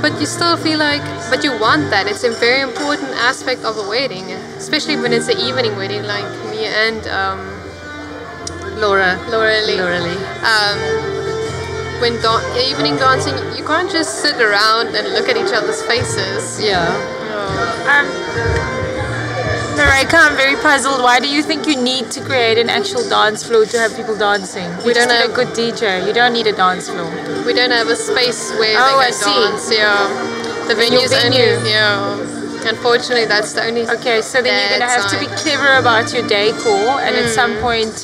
But 0.00 0.20
you 0.20 0.26
still 0.26 0.56
feel 0.56 0.78
like, 0.78 1.02
but 1.30 1.42
you 1.42 1.58
want 1.58 1.90
that. 1.90 2.06
It's 2.06 2.22
a 2.24 2.30
very 2.30 2.62
important 2.62 3.10
aspect 3.18 3.64
of 3.64 3.76
a 3.76 3.88
wedding, 3.88 4.30
especially 4.56 4.96
when 4.96 5.12
it's 5.12 5.28
an 5.28 5.38
evening 5.38 5.76
wedding 5.76 6.04
like 6.04 6.28
me 6.50 6.66
and 6.66 7.02
um, 7.08 7.40
Laura. 8.78 9.18
Laura 9.30 9.60
Lee. 9.66 9.76
Laura 9.76 10.00
Lee. 10.00 10.18
Um, 10.46 10.78
when 12.00 12.14
dan- 12.22 12.46
evening 12.56 12.96
dancing, 12.96 13.34
you 13.56 13.64
can't 13.64 13.90
just 13.90 14.22
sit 14.22 14.40
around 14.40 14.94
and 14.94 15.12
look 15.14 15.28
at 15.28 15.36
each 15.36 15.52
other's 15.52 15.82
faces. 15.82 16.62
Yeah. 16.62 16.86
Um, 17.90 18.06
Marika, 19.78 20.14
I'm 20.18 20.36
very 20.36 20.56
puzzled. 20.56 21.02
Why 21.02 21.20
do 21.20 21.28
you 21.28 21.40
think 21.40 21.66
you 21.68 21.76
need 21.80 22.10
to 22.10 22.20
create 22.20 22.58
an 22.58 22.68
actual 22.68 23.08
dance 23.08 23.46
floor 23.46 23.64
to 23.64 23.78
have 23.78 23.94
people 23.94 24.16
dancing? 24.16 24.68
You 24.80 24.86
We 24.86 24.92
don't 24.92 25.08
need 25.08 25.22
have- 25.22 25.30
a 25.30 25.32
good 25.32 25.52
DJ. 25.54 26.04
You 26.06 26.12
don't 26.12 26.32
need 26.32 26.48
a 26.48 26.52
dance 26.52 26.88
floor. 26.88 27.10
We 27.46 27.52
don't 27.54 27.70
have 27.70 27.88
a 27.88 27.94
space 27.96 28.50
where 28.58 28.76
Oh, 28.76 28.98
they 28.98 29.06
I 29.06 29.10
can 29.10 29.12
see. 29.12 29.40
dance. 29.42 29.70
Yeah, 29.70 30.66
the 30.66 30.74
venue's 30.74 31.12
venue. 31.12 31.58
only. 31.58 31.70
Yeah, 31.70 32.68
unfortunately, 32.72 33.26
that's 33.26 33.52
the 33.52 33.62
only. 33.68 33.88
Okay, 33.88 34.20
so 34.20 34.42
then 34.42 34.54
you're 34.58 34.78
gonna 34.80 34.90
have 34.90 35.08
to 35.14 35.18
be 35.24 35.28
clever 35.42 35.72
about 35.76 36.12
your 36.12 36.26
decor, 36.26 37.00
and 37.04 37.14
at 37.14 37.28
some 37.30 37.52
hmm. 37.54 37.60
point, 37.66 37.96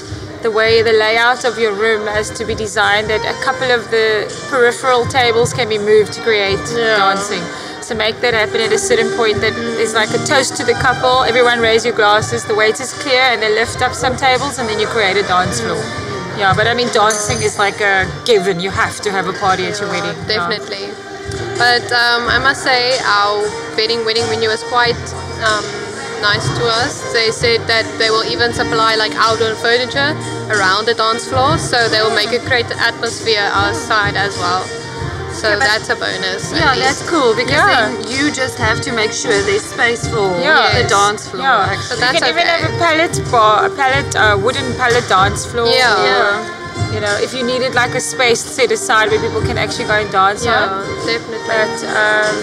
the 0.43 0.51
way 0.53 0.83
the 0.83 0.93
layout 0.93 1.45
of 1.45 1.59
your 1.59 1.73
room 1.73 2.07
has 2.07 2.31
to 2.39 2.45
be 2.45 2.55
designed 2.55 3.09
that 3.09 3.23
a 3.35 3.37
couple 3.43 3.71
of 3.73 3.91
the 3.91 4.09
peripheral 4.51 5.05
tables 5.07 5.53
can 5.53 5.69
be 5.69 5.79
moved 5.79 6.13
to 6.13 6.21
create 6.21 6.61
Yeah. 6.71 6.99
dancing. 6.99 7.43
So 7.85 7.95
make 7.95 8.21
that 8.23 8.33
happen 8.33 8.63
at 8.63 8.73
a 8.73 8.79
certain 8.79 9.15
point. 9.15 9.43
that 9.43 9.53
is 9.77 9.93
like 9.93 10.09
a 10.17 10.23
toast 10.25 10.57
to 10.57 10.65
the 10.65 10.73
couple. 10.73 11.23
Everyone 11.25 11.61
raise 11.61 11.85
your 11.85 11.95
glasses. 11.95 12.43
The 12.43 12.55
waiter's 12.55 12.95
clear, 12.95 13.21
and 13.21 13.43
they 13.43 13.53
lift 13.53 13.83
up 13.83 13.93
some 13.93 14.17
tables, 14.17 14.59
and 14.59 14.67
then 14.67 14.81
you 14.81 14.87
create 14.87 15.19
a 15.19 15.23
dance 15.23 15.61
floor. 15.61 15.77
Yeah, 16.41 16.55
but 16.57 16.67
I 16.67 16.73
mean, 16.73 16.89
dancing 16.95 17.43
is 17.43 17.59
like 17.59 17.83
a 17.83 18.09
given. 18.25 18.59
You 18.59 18.71
have 18.71 19.03
to 19.03 19.11
have 19.13 19.29
a 19.29 19.35
party 19.35 19.67
at 19.67 19.79
your 19.79 19.91
wedding. 19.91 20.17
Definitely. 20.27 20.97
But 21.61 21.85
um, 21.93 22.25
I 22.33 22.41
must 22.41 22.65
say, 22.65 22.97
our 23.05 23.45
wedding 23.77 24.03
wedding 24.07 24.25
venue 24.33 24.49
was 24.49 24.65
quite 24.65 24.97
um, 25.45 25.65
nice 26.25 26.49
to 26.57 26.65
us. 26.81 27.13
They 27.13 27.31
said 27.31 27.61
that 27.69 27.85
they 27.99 28.09
will 28.09 28.25
even 28.25 28.55
supply 28.55 28.97
like 28.97 29.13
outdoor 29.15 29.55
furniture 29.61 30.17
around 30.49 30.87
the 30.87 30.95
dance 30.95 31.29
floor, 31.29 31.59
so 31.59 31.87
they 31.93 32.01
will 32.01 32.17
make 32.17 32.33
a 32.33 32.41
great 32.49 32.71
atmosphere 32.81 33.45
outside 33.53 34.17
as 34.17 34.33
well. 34.39 34.65
So 35.35 35.51
Yeah, 35.51 35.59
that's 35.59 35.89
a 35.91 35.97
bonus. 35.97 36.53
Yeah, 36.53 36.75
that's 36.77 37.03
cool 37.11 37.35
because 37.35 37.51
Yeah. 37.53 37.91
then 37.91 38.09
you 38.15 38.31
just 38.33 38.57
have 38.59 38.81
to 38.87 38.93
make 38.93 39.13
sure 39.13 39.33
there's 39.49 39.67
space 39.77 40.07
for 40.09 40.27
Yeah. 40.41 40.83
the 40.83 40.89
dance 40.89 41.29
floor. 41.29 41.43
Yeah, 41.43 41.71
actually. 41.71 41.83
So 41.91 41.97
that's 41.97 42.15
you 42.15 42.21
can 42.21 42.29
even 42.35 42.47
okay. 42.49 42.63
have 42.63 42.75
a 42.75 42.79
pallet 42.85 43.15
bar, 43.33 43.67
a 43.67 43.71
pallet, 43.81 44.09
uh, 44.17 44.37
wooden 44.45 44.69
pallet 44.77 45.07
dance 45.09 45.45
floor. 45.45 45.67
Yeah. 45.69 46.05
or, 46.11 46.63
You 46.95 47.01
know, 47.01 47.15
if 47.27 47.35
you 47.35 47.43
needed 47.45 47.75
like 47.75 47.95
a 47.95 48.01
space 48.01 48.41
set 48.41 48.71
aside 48.71 49.11
where 49.11 49.21
people 49.21 49.43
can 49.43 49.59
actually 49.59 49.87
go 49.87 49.95
and 49.95 50.11
dance 50.13 50.45
yeah, 50.45 50.69
on. 50.71 51.07
definitely. 51.07 51.43
But 51.47 51.75
um, 52.03 52.35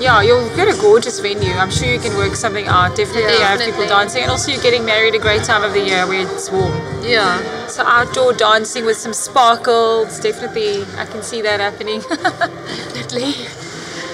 yeah, 0.00 0.22
you'll 0.22 0.48
get 0.56 0.68
a 0.68 0.76
gorgeous 0.80 1.20
venue. 1.20 1.52
I'm 1.54 1.70
sure 1.70 1.88
you 1.88 2.00
can 2.00 2.16
work 2.16 2.34
something 2.34 2.66
out. 2.66 2.96
Definitely 2.96 3.34
Yeah. 3.38 3.56
have 3.56 3.60
people 3.60 3.86
dancing, 3.86 4.22
and 4.22 4.30
also 4.30 4.50
you're 4.52 4.62
getting 4.62 4.84
married 4.84 5.14
a 5.14 5.18
great 5.18 5.44
time 5.44 5.62
of 5.62 5.72
the 5.72 5.80
year 5.80 6.06
where 6.06 6.22
it's 6.26 6.50
warm. 6.50 6.72
Yeah. 7.02 7.40
So 7.68 7.84
outdoor 7.84 8.32
dancing 8.32 8.84
with 8.84 8.96
some 8.96 9.12
sparkles, 9.12 10.18
definitely, 10.20 10.84
I 10.96 11.04
can 11.06 11.22
see 11.22 11.42
that 11.42 11.60
happening. 11.60 12.00
definitely. 12.10 13.34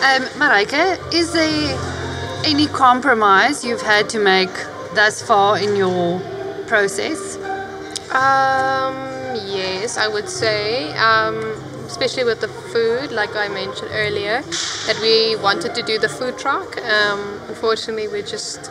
Um, 0.09 0.23
Mareike, 0.41 0.99
is 1.15 1.33
there 1.33 1.79
any 2.45 2.67
compromise 2.67 3.65
you've 3.65 3.83
had 3.83 4.09
to 4.11 4.19
make 4.19 4.51
thus 4.95 5.23
far 5.23 5.59
in 5.59 5.75
your 5.77 6.21
process? 6.67 7.37
Um, 8.11 8.95
yes, 9.47 9.97
I 9.99 10.09
would 10.09 10.29
say, 10.29 10.93
um, 10.97 11.37
especially 11.97 12.25
with 12.25 12.43
the 12.43 12.49
food, 12.49 13.11
like 13.11 13.35
I 13.35 13.49
mentioned 13.49 13.91
earlier, 13.91 14.43
that 14.87 14.99
we 15.01 15.35
wanted 15.37 15.75
to 15.75 15.83
do 15.83 15.99
the 15.99 16.11
food 16.11 16.37
truck. 16.37 16.77
Um, 16.83 17.41
unfortunately, 17.49 18.07
we 18.09 18.21
just 18.21 18.71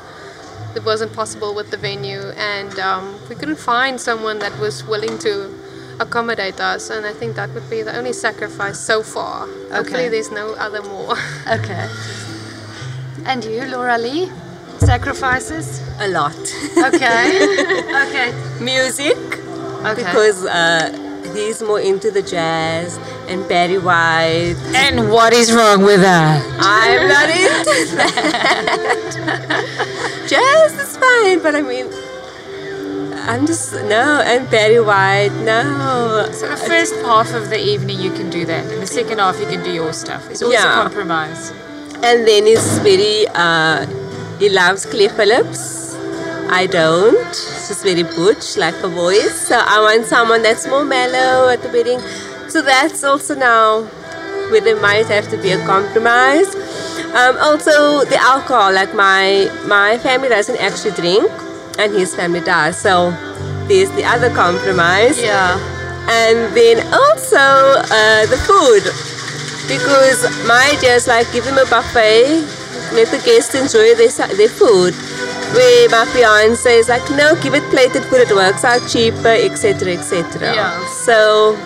it 0.75 0.83
wasn't 0.85 1.11
possible 1.13 1.55
with 1.55 1.71
the 1.71 1.77
venue, 1.77 2.21
and 2.37 2.77
um, 2.77 3.17
we 3.27 3.33
couldn't 3.33 3.57
find 3.57 3.99
someone 3.99 4.37
that 4.39 4.59
was 4.59 4.83
willing 4.85 5.17
to 5.19 5.49
accommodate 5.99 6.59
us. 6.59 6.91
And 6.91 7.03
I 7.03 7.13
think 7.13 7.35
that 7.37 7.49
would 7.55 7.67
be 7.67 7.81
the 7.81 7.97
only 7.97 8.13
sacrifice 8.13 8.79
so 8.79 9.01
far. 9.01 9.47
Hopefully, 9.71 10.07
there's 10.09 10.29
no 10.29 10.53
other 10.65 10.83
more. 10.83 11.17
Okay. 11.49 11.89
And 13.25 13.43
you, 13.43 13.65
Laura 13.65 13.97
Lee? 13.97 14.29
Sacrifices? 14.77 15.81
A 15.99 16.09
lot. 16.09 16.37
Okay. 16.77 17.25
okay. 18.05 18.29
Music, 18.61 19.17
Okay. 19.81 20.03
because 20.03 20.45
uh, 20.45 20.91
he's 21.33 21.61
more 21.63 21.79
into 21.79 22.11
the 22.11 22.21
jazz, 22.21 22.97
and 23.27 23.47
Barry 23.47 23.77
White. 23.77 24.55
and 24.75 25.09
what 25.11 25.33
is 25.33 25.53
wrong 25.53 25.83
with 25.83 26.01
that? 26.01 26.43
I'm 26.59 27.07
not 27.07 27.29
into 27.29 27.95
that. 27.97 29.25
Jazz 30.27 30.73
is 30.79 30.97
fine, 30.97 31.41
but 31.41 31.55
I 31.55 31.61
mean, 31.61 31.87
I'm 33.27 33.45
just 33.45 33.73
no. 33.73 34.21
And 34.25 34.49
Barry 34.49 34.79
White, 34.79 35.31
no. 35.43 36.29
So 36.31 36.47
the 36.49 36.57
first 36.57 36.95
half 36.97 37.33
of 37.33 37.49
the 37.49 37.59
evening 37.59 37.99
you 37.99 38.11
can 38.11 38.29
do 38.29 38.45
that, 38.45 38.65
and 38.71 38.81
the 38.81 38.87
second 38.87 39.19
half 39.19 39.39
you 39.39 39.45
can 39.47 39.63
do 39.63 39.71
your 39.71 39.93
stuff. 39.93 40.29
It's 40.29 40.41
always 40.41 40.59
Yeah. 40.59 40.79
a 40.79 40.83
compromise. 40.83 41.51
And 42.03 42.27
then 42.27 42.45
it's 42.47 42.77
very. 42.79 43.27
Uh, 43.33 43.85
he 44.39 44.49
loves 44.49 44.85
Claire 44.85 45.09
Phillips. 45.09 45.83
I 46.47 46.67
don't. 46.67 47.33
She's 47.33 47.81
very 47.81 48.03
butch, 48.03 48.55
like 48.57 48.75
a 48.83 48.87
voice. 48.87 49.47
So 49.47 49.57
I 49.57 49.79
want 49.81 50.05
someone 50.05 50.43
that's 50.43 50.67
more 50.67 50.85
mellow 50.85 51.49
at 51.49 51.63
the 51.63 51.69
wedding. 51.69 51.99
So 52.55 52.61
that's 52.61 53.03
also 53.03 53.35
now 53.35 53.83
where 54.49 54.61
there 54.61 54.79
might 54.79 55.07
have 55.07 55.27
to 55.31 55.37
be 55.41 55.51
a 55.51 55.59
compromise. 55.65 56.55
Um, 57.11 57.35
also, 57.43 58.05
the 58.07 58.15
alcohol. 58.15 58.71
Like 58.71 58.95
my 58.95 59.51
my 59.67 59.97
family 59.97 60.29
doesn't 60.29 60.55
actually 60.63 60.95
drink, 60.95 61.27
and 61.77 61.91
his 61.91 62.15
family 62.15 62.39
does. 62.39 62.77
So 62.79 63.11
there's 63.67 63.91
the 63.99 64.05
other 64.05 64.29
compromise. 64.33 65.19
Yeah. 65.21 65.59
and 66.07 66.55
then 66.55 66.77
also 66.93 67.43
uh, 67.99 68.23
the 68.31 68.39
food 68.47 68.83
because 69.67 70.19
my 70.47 70.71
idea 70.77 70.95
is 70.95 71.07
like 71.07 71.25
give 71.33 71.43
them 71.49 71.57
a 71.57 71.65
buffet 71.65 72.45
let 72.93 73.09
the 73.09 73.17
guests 73.25 73.55
enjoy 73.55 73.87
their, 73.99 74.13
their 74.39 74.47
food 74.61 74.93
where 75.57 75.89
my 75.89 76.05
fiance 76.13 76.71
is 76.77 76.87
like 76.93 77.01
no 77.19 77.33
give 77.41 77.55
it 77.55 77.65
plated 77.73 78.03
food 78.05 78.21
it 78.21 78.29
works 78.35 78.63
out 78.63 78.81
cheaper 78.87 79.33
etc 79.49 79.97
etc 79.97 80.53
Yeah. 80.53 80.85
so 81.07 81.57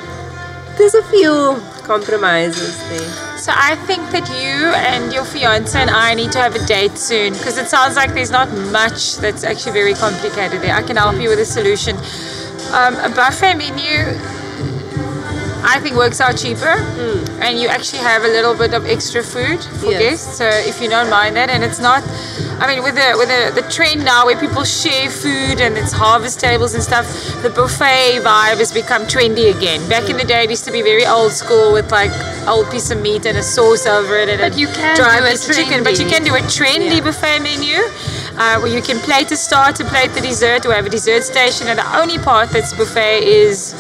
there's 0.80 0.96
a 0.96 1.04
few 1.04 1.62
compromises 1.84 2.78
there 2.90 3.38
So 3.38 3.52
I 3.54 3.76
think 3.88 4.10
that 4.12 4.28
you 4.30 4.56
and 4.92 5.14
your 5.14 5.26
fiance 5.26 5.78
and 5.80 5.90
I 5.90 6.14
need 6.14 6.32
to 6.32 6.40
have 6.40 6.56
a 6.56 6.66
date 6.66 6.98
soon 6.98 7.34
because 7.34 7.58
it 7.58 7.68
sounds 7.68 7.96
like 7.96 8.14
there's 8.14 8.32
not 8.32 8.50
much 8.72 9.18
that's 9.18 9.44
actually 9.44 9.74
very 9.74 9.94
complicated 9.94 10.62
there. 10.62 10.76
I 10.76 10.82
can 10.82 10.96
help 10.98 11.18
you 11.22 11.30
with 11.30 11.40
a 11.40 11.46
solution. 11.46 11.96
Um, 12.80 12.94
a 13.08 13.10
buffet 13.20 13.56
menu, 13.56 13.96
I 15.74 15.80
think, 15.82 15.96
works 15.96 16.20
out 16.22 16.38
cheaper, 16.38 16.76
and 17.46 17.60
you 17.60 17.68
actually 17.68 18.04
have 18.12 18.24
a 18.24 18.28
little 18.38 18.56
bit 18.64 18.74
of 18.74 18.86
extra 18.86 19.24
food 19.24 19.60
for 19.80 19.92
Yes. 19.92 20.02
guests. 20.04 20.38
So 20.38 20.46
if 20.72 20.82
you 20.82 20.90
don't 20.90 21.10
mind 21.10 21.36
that, 21.38 21.50
and 21.50 21.64
it's 21.64 21.80
not. 21.80 22.04
I 22.62 22.68
mean, 22.68 22.84
with 22.84 22.96
the 22.96 23.16
with 23.18 23.30
the, 23.30 23.62
the 23.62 23.68
trend 23.72 24.04
now 24.04 24.26
where 24.26 24.38
people 24.38 24.64
share 24.66 25.10
food 25.10 25.62
and 25.62 25.78
it's 25.78 25.94
harvest 25.94 26.40
tables 26.42 26.74
and 26.74 26.84
stuff, 26.84 27.06
the 27.42 27.50
buffet 27.50 28.20
vibe 28.22 28.58
has 28.58 28.74
become 28.74 29.04
trendy 29.04 29.56
again. 29.56 29.88
Back 29.88 30.10
in 30.10 30.18
the 30.18 30.26
day, 30.26 30.44
it 30.44 30.50
used 30.50 30.66
to 30.66 30.72
be 30.72 30.82
very 30.82 31.06
old 31.06 31.32
school 31.32 31.72
with 31.72 31.90
like 31.92 32.12
old 32.48 32.70
piece 32.70 32.92
of 32.92 33.02
meat 33.02 33.26
and 33.26 33.38
a 33.38 33.44
sauce 33.44 33.86
over 33.88 34.18
it 34.18 34.28
and 34.28 34.40
But 34.42 34.56
a 34.56 34.60
you 34.60 34.68
can 34.68 34.96
dry 34.98 35.22
piece 35.30 35.48
of 35.48 35.56
chicken. 35.56 35.84
But 35.84 36.00
you 36.00 36.06
can 36.08 36.24
do 36.24 36.36
a 36.36 36.40
trendy 36.42 36.98
Yeah. 36.98 37.02
buffet 37.08 37.40
menu. 37.40 37.78
Uh, 38.38 38.58
where 38.62 38.72
you 38.72 38.82
can 38.82 38.98
plate 39.00 39.30
a 39.32 39.36
starter, 39.36 39.84
plate 39.84 40.12
the 40.14 40.22
dessert, 40.22 40.66
or 40.66 40.74
have 40.74 40.86
a 40.86 40.90
dessert 40.90 41.24
station, 41.24 41.68
and 41.68 41.78
the 41.78 41.98
only 42.00 42.18
part 42.18 42.50
that's 42.52 42.72
buffet 42.74 43.22
is 43.22 43.74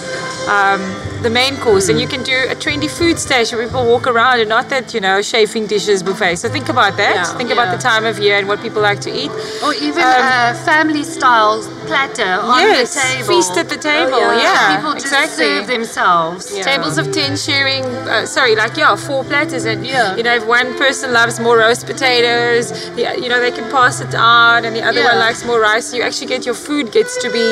um, 0.50 0.82
the 1.21 1.29
main 1.29 1.58
course. 1.58 1.89
And 1.89 1.99
you 1.99 2.08
can 2.08 2.23
do 2.23 2.38
a 2.49 2.55
trendy 2.55 2.89
food 2.89 3.19
station 3.19 3.58
where 3.58 3.67
people 3.67 3.86
walk 3.86 4.08
around 4.08 4.39
and 4.39 4.49
not 4.49 4.69
that, 4.69 4.93
you 4.93 5.01
know, 5.01 5.21
chafing 5.21 5.67
dishes 5.67 6.01
buffet. 6.03 6.36
So 6.38 6.49
think 6.49 6.69
about 6.69 6.97
that. 6.97 7.15
Yeah. 7.15 7.38
Think 7.38 7.51
about 7.51 7.75
the 7.75 7.82
time 7.82 8.05
of 8.05 8.19
year 8.19 8.38
and 8.38 8.47
what 8.47 8.62
people 8.62 8.82
like 8.82 9.01
to 9.01 9.12
eat. 9.12 9.32
Or 9.63 9.73
even 9.73 10.03
Um, 10.03 10.55
a 10.55 10.55
family 10.65 11.03
style 11.03 11.62
platter 11.89 12.32
on 12.54 12.60
yes, 12.62 12.93
the 12.93 13.02
table. 13.02 13.28
feast 13.30 13.54
at 13.62 13.67
the 13.73 13.78
table. 13.78 14.13
Oh, 14.13 14.32
yeah. 14.38 14.43
yeah. 14.47 14.75
People 14.78 14.93
just 14.93 15.06
exactly. 15.08 15.45
serve 15.45 15.67
themselves. 15.67 16.43
Yeah. 16.56 16.63
Tables 16.71 16.97
of 17.02 17.12
10 17.12 17.36
sharing, 17.36 17.84
uh, 18.08 18.25
sorry, 18.25 18.56
like, 18.56 18.78
yeah, 18.78 18.95
four 18.95 19.23
platters. 19.23 19.65
And, 19.65 19.86
Yeah. 19.86 20.15
you 20.17 20.23
know, 20.23 20.36
if 20.41 20.45
one 20.45 20.69
person 20.78 21.12
loves 21.19 21.39
more 21.39 21.58
roast 21.58 21.86
potatoes, 21.86 22.65
the, 22.95 23.04
you 23.23 23.30
know, 23.32 23.39
they 23.45 23.52
can 23.60 23.67
pass 23.71 23.99
it 24.06 24.13
on, 24.15 24.65
and 24.65 24.75
the 24.75 24.84
other 24.89 25.02
Yeah. 25.02 25.10
one 25.12 25.19
likes 25.28 25.43
more 25.49 25.60
rice. 25.60 25.93
You 25.93 26.04
actually 26.04 26.28
get 26.36 26.45
your 26.45 26.56
food 26.67 26.91
gets 26.97 27.13
to 27.23 27.30
be 27.39 27.47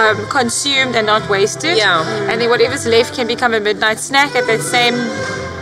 um, 0.00 0.16
consumed 0.28 0.94
and 0.98 1.06
not 1.06 1.28
wasted. 1.28 1.76
Yeah. 1.76 2.04
And 2.30 2.40
then 2.40 2.48
whatever's 2.50 2.86
left 2.86 3.14
can 3.16 3.26
become 3.26 3.52
a 3.54 3.60
midnight 3.60 3.98
snack 3.98 4.36
at 4.36 4.46
that 4.46 4.60
same 4.76 4.96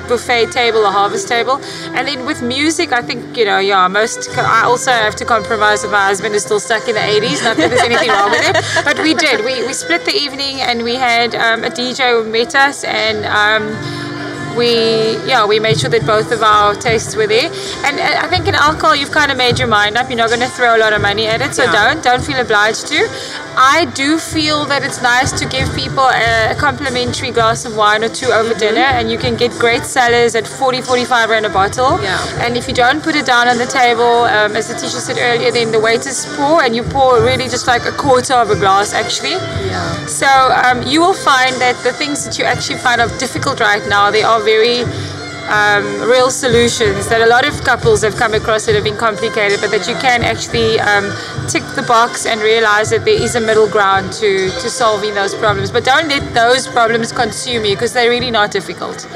buffet 0.08 0.52
table 0.52 0.84
a 0.84 0.90
harvest 0.90 1.28
table. 1.28 1.60
And 1.94 2.06
then 2.08 2.26
with 2.26 2.42
music, 2.42 2.92
I 2.92 3.02
think, 3.02 3.36
you 3.36 3.44
know, 3.44 3.58
yeah, 3.58 3.86
most, 3.88 4.28
I 4.38 4.62
also 4.64 4.90
have 4.90 5.16
to 5.16 5.24
compromise 5.24 5.82
with 5.82 5.92
my 5.92 6.06
husband 6.06 6.34
who's 6.34 6.44
still 6.44 6.60
stuck 6.60 6.88
in 6.88 6.94
the 6.94 7.00
80s. 7.00 7.42
Not 7.42 7.56
that 7.56 7.70
there's 7.70 7.82
anything 7.82 8.08
wrong 8.08 8.30
with 8.30 8.44
it, 8.44 8.84
but 8.84 8.98
we 8.98 9.14
did. 9.14 9.44
We, 9.44 9.66
we 9.66 9.72
split 9.72 10.04
the 10.04 10.14
evening 10.14 10.60
and 10.60 10.82
we 10.82 10.94
had 10.94 11.34
um, 11.34 11.64
a 11.64 11.70
DJ 11.70 12.10
who 12.10 12.30
met 12.30 12.54
us 12.54 12.84
and 12.84 13.24
um, 13.26 14.05
we 14.56 14.70
yeah 15.26 15.44
we 15.46 15.58
made 15.60 15.78
sure 15.78 15.90
that 15.90 16.04
both 16.06 16.32
of 16.32 16.42
our 16.42 16.74
tastes 16.74 17.14
were 17.16 17.26
there. 17.26 17.50
And 17.84 17.98
uh, 18.00 18.24
I 18.24 18.28
think 18.28 18.46
in 18.48 18.54
alcohol 18.54 18.96
you've 18.96 19.10
kind 19.12 19.30
of 19.30 19.36
made 19.38 19.58
your 19.58 19.68
mind 19.68 19.96
up. 19.96 20.08
You're 20.08 20.16
not 20.18 20.28
going 20.28 20.40
to 20.40 20.48
throw 20.48 20.76
a 20.76 20.80
lot 20.84 20.92
of 20.92 21.00
money 21.02 21.26
at 21.26 21.40
it 21.40 21.54
so 21.54 21.64
Yeah. 21.64 21.72
don't 21.78 22.02
don't 22.02 22.24
feel 22.24 22.40
obliged 22.40 22.86
to. 22.88 23.08
I 23.58 23.86
do 23.94 24.18
feel 24.18 24.66
that 24.66 24.82
it's 24.82 25.00
nice 25.00 25.32
to 25.40 25.46
give 25.46 25.74
people 25.74 26.04
a, 26.04 26.54
complimentary 26.58 27.30
glass 27.30 27.64
of 27.64 27.76
wine 27.76 28.02
or 28.04 28.08
two 28.08 28.26
over 28.38 28.52
dinner 28.54 28.86
and 28.98 29.10
you 29.10 29.18
can 29.18 29.34
get 29.36 29.50
great 29.52 29.84
sellers 29.84 30.34
at 30.34 30.46
40 30.46 30.80
45 30.82 31.30
rand 31.30 31.46
a 31.46 31.48
bottle. 31.50 32.00
Yeah. 32.02 32.44
and 32.44 32.56
if 32.56 32.68
you 32.68 32.74
don't 32.74 33.02
put 33.02 33.14
it 33.14 33.26
down 33.26 33.48
on 33.48 33.56
the 33.58 33.66
table 33.66 34.24
um, 34.36 34.56
as 34.56 34.68
Letitia 34.68 35.00
said 35.08 35.18
earlier 35.18 35.50
then 35.50 35.72
the 35.72 35.80
waiters 35.80 36.26
pour 36.36 36.62
and 36.62 36.74
you 36.76 36.82
pour 36.82 37.22
really 37.22 37.48
just 37.48 37.66
like 37.66 37.84
a 37.86 37.92
quarter 37.92 38.34
of 38.34 38.50
a 38.50 38.56
glass 38.56 38.92
actually. 38.92 39.36
Yeah. 39.72 40.06
So 40.06 40.26
um, 40.64 40.82
you 40.86 41.00
will 41.00 41.14
find 41.14 41.54
that 41.64 41.76
the 41.82 41.92
things 41.92 42.24
that 42.24 42.38
you 42.38 42.44
actually 42.44 42.78
find 42.78 43.00
are 43.00 43.08
difficult 43.18 43.60
right 43.60 43.84
now, 43.88 44.10
they 44.10 44.22
are 44.22 44.42
very 44.46 44.87
um, 45.48 45.85
real 46.11 46.30
solutions 46.30 47.09
that 47.09 47.20
a 47.20 47.26
lot 47.26 47.46
of 47.46 47.54
couples 47.62 48.02
have 48.02 48.16
come 48.16 48.35
across 48.35 48.66
that 48.66 48.74
have 48.74 48.85
been 48.85 48.96
complicated, 48.96 49.61
but 49.61 49.70
that 49.70 49.87
you 49.88 49.94
can 49.96 50.22
actually 50.22 50.78
um, 50.80 51.06
tick 51.48 51.62
the 51.74 51.85
box 51.87 52.26
and 52.26 52.40
realize 52.40 52.90
that 52.90 53.04
there 53.04 53.20
is 53.20 53.35
a 53.37 53.40
middle 53.40 53.68
ground 53.68 54.12
to, 54.14 54.50
to 54.50 54.68
solving 54.70 55.14
those 55.14 55.35
problems. 55.35 55.70
But 55.70 55.85
don't 55.85 56.09
let 56.09 56.35
those 56.35 56.66
problems 56.66 57.12
consume 57.12 57.64
you 57.64 57.74
because 57.74 57.92
they're 57.92 58.11
really 58.11 58.30
not 58.30 58.50
difficult. 58.50 59.06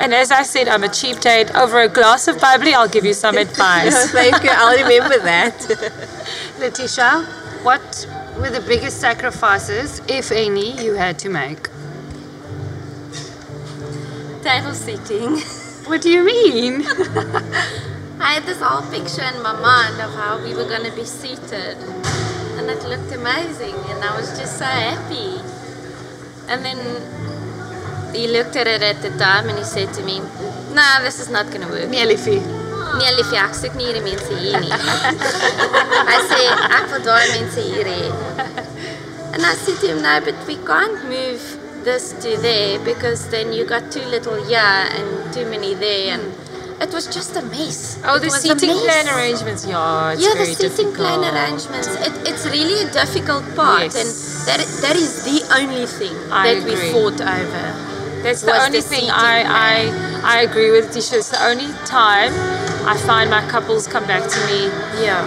And 0.00 0.12
as 0.14 0.30
I 0.30 0.42
said, 0.42 0.68
I'm 0.68 0.84
a 0.84 0.88
cheap 0.88 1.20
date. 1.20 1.54
Over 1.54 1.80
a 1.80 1.88
glass 1.88 2.28
of 2.28 2.40
bubbly, 2.40 2.74
I'll 2.74 2.88
give 2.88 3.04
you 3.04 3.14
some 3.14 3.36
advice. 3.46 4.10
thank 4.18 4.42
you 4.42 4.50
i'll 4.52 4.76
remember 4.76 5.18
that 5.18 5.54
Letitia, 6.58 7.24
what 7.62 8.06
were 8.38 8.50
the 8.50 8.60
biggest 8.60 9.00
sacrifices, 9.00 10.00
if 10.08 10.30
any, 10.32 10.80
you 10.82 10.94
had 10.94 11.18
to 11.20 11.28
make? 11.28 11.68
Table 14.48 14.72
seating. 14.72 15.36
What 15.84 16.00
do 16.00 16.08
you 16.08 16.24
mean? 16.24 16.80
I 18.18 18.32
had 18.32 18.44
this 18.44 18.62
whole 18.62 18.80
picture 18.90 19.20
in 19.20 19.42
my 19.42 19.52
mind 19.52 20.00
of 20.00 20.14
how 20.14 20.42
we 20.42 20.54
were 20.54 20.64
going 20.64 20.88
to 20.88 20.96
be 20.96 21.04
seated. 21.04 21.76
And 22.56 22.70
it 22.70 22.82
looked 22.88 23.12
amazing. 23.12 23.74
And 23.92 24.02
I 24.02 24.16
was 24.16 24.38
just 24.38 24.56
so 24.56 24.64
happy. 24.64 25.36
And 26.48 26.64
then 26.64 26.80
he 28.16 28.26
looked 28.28 28.56
at 28.56 28.66
it 28.66 28.80
at 28.80 29.02
the 29.02 29.10
time 29.18 29.50
and 29.50 29.58
he 29.58 29.64
said 29.64 29.92
to 29.92 30.02
me, 30.02 30.20
No, 30.72 30.96
this 31.02 31.20
is 31.20 31.28
not 31.28 31.48
going 31.48 31.60
to 31.60 31.68
work. 31.68 31.90
Nee, 31.90 32.06
liefie. 32.06 32.40
Oh. 32.40 32.96
Nee, 32.96 33.12
liefie, 33.20 33.36
ek 33.36 33.52
soek 33.52 33.76
nie 33.76 33.92
hierdie 33.92 34.04
mense 34.08 34.32
hier 34.32 34.64
nie. 34.64 34.72
Hy 36.08 36.18
sê 36.32 36.40
ek 36.80 36.88
wil 36.94 37.04
daai 37.04 37.28
mense 37.36 37.68
hier 37.68 37.84
hê. 37.84 38.02
And 39.34 39.44
I 39.44 39.52
said 39.60 39.76
to 39.80 39.88
him, 39.92 40.00
no, 40.00 40.20
but 40.24 40.34
we 40.46 40.56
can't 40.64 41.04
move 41.04 41.57
this 41.88 42.12
to 42.22 42.36
there 42.48 42.78
because 42.84 43.20
then 43.30 43.46
you 43.56 43.64
got 43.64 43.90
too 43.90 44.04
little 44.14 44.36
here 44.44 44.80
and 44.96 45.32
too 45.32 45.46
many 45.48 45.72
there 45.74 46.04
and 46.14 46.24
it 46.84 46.90
was 46.92 47.06
just 47.16 47.34
a 47.36 47.42
mess. 47.42 47.98
Oh, 48.04 48.16
It 48.16 48.22
the 48.22 48.30
seating 48.30 48.76
plan 48.84 49.06
arrangements. 49.08 49.62
Yeah, 49.66 50.12
Yeah, 50.24 50.34
the 50.42 50.46
seating 50.46 50.92
plan 50.94 51.20
arrangements. 51.30 51.88
It, 52.06 52.12
it's 52.28 52.44
really 52.46 52.78
a 52.86 52.88
difficult 52.92 53.44
part, 53.56 53.88
Yes. 53.94 53.96
and 54.00 54.08
that 54.48 54.60
that 54.84 54.96
is 55.04 55.12
the 55.30 55.38
only 55.58 55.86
thing 55.98 56.14
I 56.30 56.44
that 56.54 56.60
we 56.68 56.74
fought 56.92 57.20
over. 57.38 57.64
That's 58.22 58.42
the 58.42 58.54
only 58.64 58.80
the 58.80 58.88
thing 58.92 59.06
I, 59.10 59.36
plan. 59.42 59.90
I 60.22 60.36
I 60.36 60.36
agree 60.48 60.70
with 60.76 60.86
Tisha. 60.94 61.14
It's 61.22 61.30
the 61.36 61.42
only 61.50 61.70
time 61.86 62.32
I 62.92 62.94
find 63.10 63.26
my 63.30 63.42
couples 63.54 63.88
come 63.94 64.06
back 64.12 64.24
to 64.34 64.38
me 64.50 64.60
Yeah. 65.06 65.24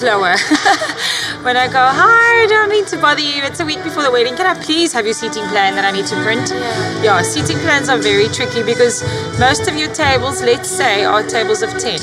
Slower. 0.00 0.32
when 1.44 1.58
I 1.60 1.68
go, 1.68 1.84
hi, 1.84 2.44
I 2.44 2.46
don't 2.48 2.70
mean 2.70 2.86
to 2.86 2.96
bother 2.96 3.20
you. 3.20 3.42
It's 3.44 3.60
a 3.60 3.66
week 3.66 3.84
before 3.84 4.02
the 4.02 4.10
wedding. 4.10 4.34
Can 4.34 4.46
I 4.46 4.56
please 4.58 4.94
have 4.94 5.04
your 5.04 5.12
seating 5.12 5.44
plan 5.52 5.74
that 5.76 5.84
I 5.84 5.90
need 5.90 6.06
to 6.06 6.16
print? 6.24 6.48
Yeah. 6.48 7.02
Yeah, 7.02 7.22
seating 7.22 7.58
plans 7.58 7.90
are 7.90 7.98
very 7.98 8.28
tricky 8.28 8.62
because 8.62 9.04
most 9.38 9.68
of 9.68 9.76
your 9.76 9.92
tables, 9.92 10.40
let's 10.40 10.70
say, 10.70 11.04
are 11.04 11.22
tables 11.22 11.60
of 11.60 11.76
10. 11.76 12.00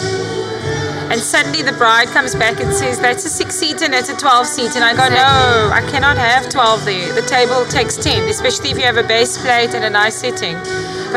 And 1.09 1.19
suddenly 1.19 1.63
the 1.63 1.73
bride 1.73 2.09
comes 2.09 2.35
back 2.35 2.59
and 2.59 2.71
says, 2.71 2.99
That's 2.99 3.25
a 3.25 3.29
six 3.29 3.55
seat 3.55 3.81
and 3.81 3.93
that's 3.93 4.09
a 4.09 4.15
12 4.15 4.45
seat. 4.45 4.75
And 4.75 4.83
I 4.83 4.93
go, 4.93 5.09
No, 5.09 5.71
I 5.73 5.81
cannot 5.89 6.17
have 6.17 6.49
12 6.49 6.85
there. 6.85 7.13
The 7.13 7.25
table 7.25 7.65
takes 7.65 7.97
10, 7.97 8.29
especially 8.29 8.69
if 8.69 8.77
you 8.77 8.83
have 8.83 8.97
a 8.97 9.07
base 9.07 9.39
plate 9.39 9.73
and 9.73 9.83
a 9.83 9.89
nice 9.89 10.17
setting. 10.17 10.57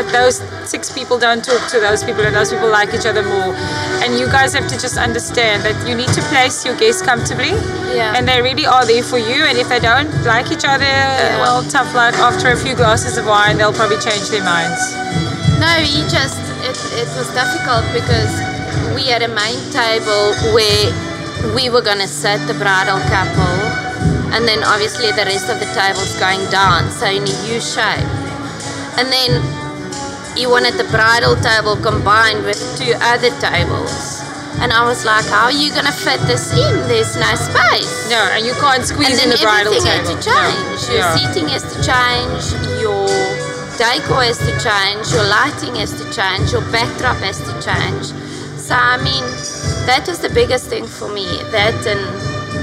But 0.01 0.13
those 0.13 0.41
six 0.65 0.89
people 0.91 1.19
don't 1.19 1.45
talk 1.45 1.61
to 1.69 1.79
those 1.79 2.03
people, 2.03 2.25
and 2.25 2.35
those 2.35 2.49
people 2.49 2.73
like 2.73 2.95
each 2.97 3.05
other 3.05 3.21
more. 3.23 3.53
And 4.01 4.17
you 4.17 4.25
guys 4.33 4.55
have 4.55 4.65
to 4.73 4.81
just 4.81 4.97
understand 4.97 5.61
that 5.69 5.77
you 5.87 5.95
need 5.95 6.09
to 6.17 6.23
place 6.33 6.65
your 6.65 6.73
guests 6.81 7.03
comfortably. 7.05 7.53
Yeah. 7.93 8.17
And 8.17 8.27
they 8.27 8.41
really 8.41 8.65
are 8.65 8.87
there 8.87 9.03
for 9.03 9.19
you. 9.19 9.45
And 9.45 9.59
if 9.59 9.69
they 9.69 9.79
don't 9.79 10.09
like 10.25 10.49
each 10.49 10.65
other, 10.65 10.89
uh, 10.89 11.37
well, 11.45 11.61
tough 11.69 11.93
luck. 11.93 12.17
After 12.17 12.49
a 12.49 12.57
few 12.57 12.75
glasses 12.75 13.19
of 13.19 13.27
wine, 13.27 13.59
they'll 13.59 13.77
probably 13.77 14.01
change 14.01 14.33
their 14.33 14.41
minds. 14.41 14.81
No, 15.61 15.69
he 15.85 16.01
just 16.09 16.41
it, 16.65 16.81
it 16.97 17.09
was 17.13 17.29
difficult 17.37 17.85
because 17.93 18.33
we 18.97 19.05
had 19.13 19.21
a 19.21 19.29
main 19.29 19.61
table 19.69 20.33
where 20.57 20.89
we 21.53 21.69
were 21.69 21.85
gonna 21.85 22.09
set 22.09 22.41
the 22.49 22.57
bridal 22.57 22.97
couple 23.13 23.61
and 24.33 24.49
then 24.49 24.65
obviously 24.65 25.13
the 25.13 25.29
rest 25.29 25.51
of 25.53 25.61
the 25.61 25.69
tables 25.77 26.17
going 26.17 26.41
down, 26.49 26.89
so 26.89 27.05
in 27.05 27.21
a 27.21 27.37
U 27.53 27.61
shape. 27.61 28.09
And 28.97 29.11
then 29.11 29.60
he 30.37 30.47
wanted 30.47 30.75
the 30.75 30.85
bridal 30.91 31.37
table 31.37 31.77
combined 31.77 32.45
with 32.45 32.59
two 32.79 32.95
other 33.01 33.31
tables. 33.41 34.23
And 34.61 34.73
I 34.73 34.85
was 34.85 35.05
like, 35.05 35.25
How 35.27 35.45
are 35.45 35.53
you 35.53 35.73
gonna 35.73 35.93
fit 35.93 36.21
this 36.27 36.53
in? 36.53 36.75
There's 36.89 37.17
no 37.17 37.31
space. 37.35 38.11
No, 38.11 38.21
and 38.35 38.45
you 38.45 38.53
can't 38.55 38.85
squeeze 38.85 39.17
then 39.17 39.31
in 39.31 39.31
the 39.31 39.41
bridal 39.41 39.73
everything 39.73 40.05
table. 40.05 40.15
had 40.15 40.23
to 40.23 40.31
change. 40.31 40.81
No. 40.89 40.95
Your 40.95 41.05
Yeah. 41.05 41.17
seating 41.17 41.49
has 41.49 41.63
to 41.73 41.77
change. 41.81 42.43
Your 42.83 43.07
decor 43.79 44.23
has 44.29 44.39
to 44.39 44.53
change. 44.61 45.09
Your 45.13 45.25
lighting 45.25 45.77
has 45.77 45.93
to 46.01 46.05
change. 46.13 46.53
Your 46.53 46.63
backdrop 46.73 47.17
has 47.19 47.39
to 47.39 47.53
change. 47.63 48.13
So 48.59 48.75
I 48.75 48.99
mean, 48.99 49.25
that 49.87 50.05
was 50.07 50.19
the 50.19 50.29
biggest 50.31 50.67
thing 50.67 50.87
for 50.87 51.09
me. 51.09 51.27
That 51.51 51.75
and 51.87 52.05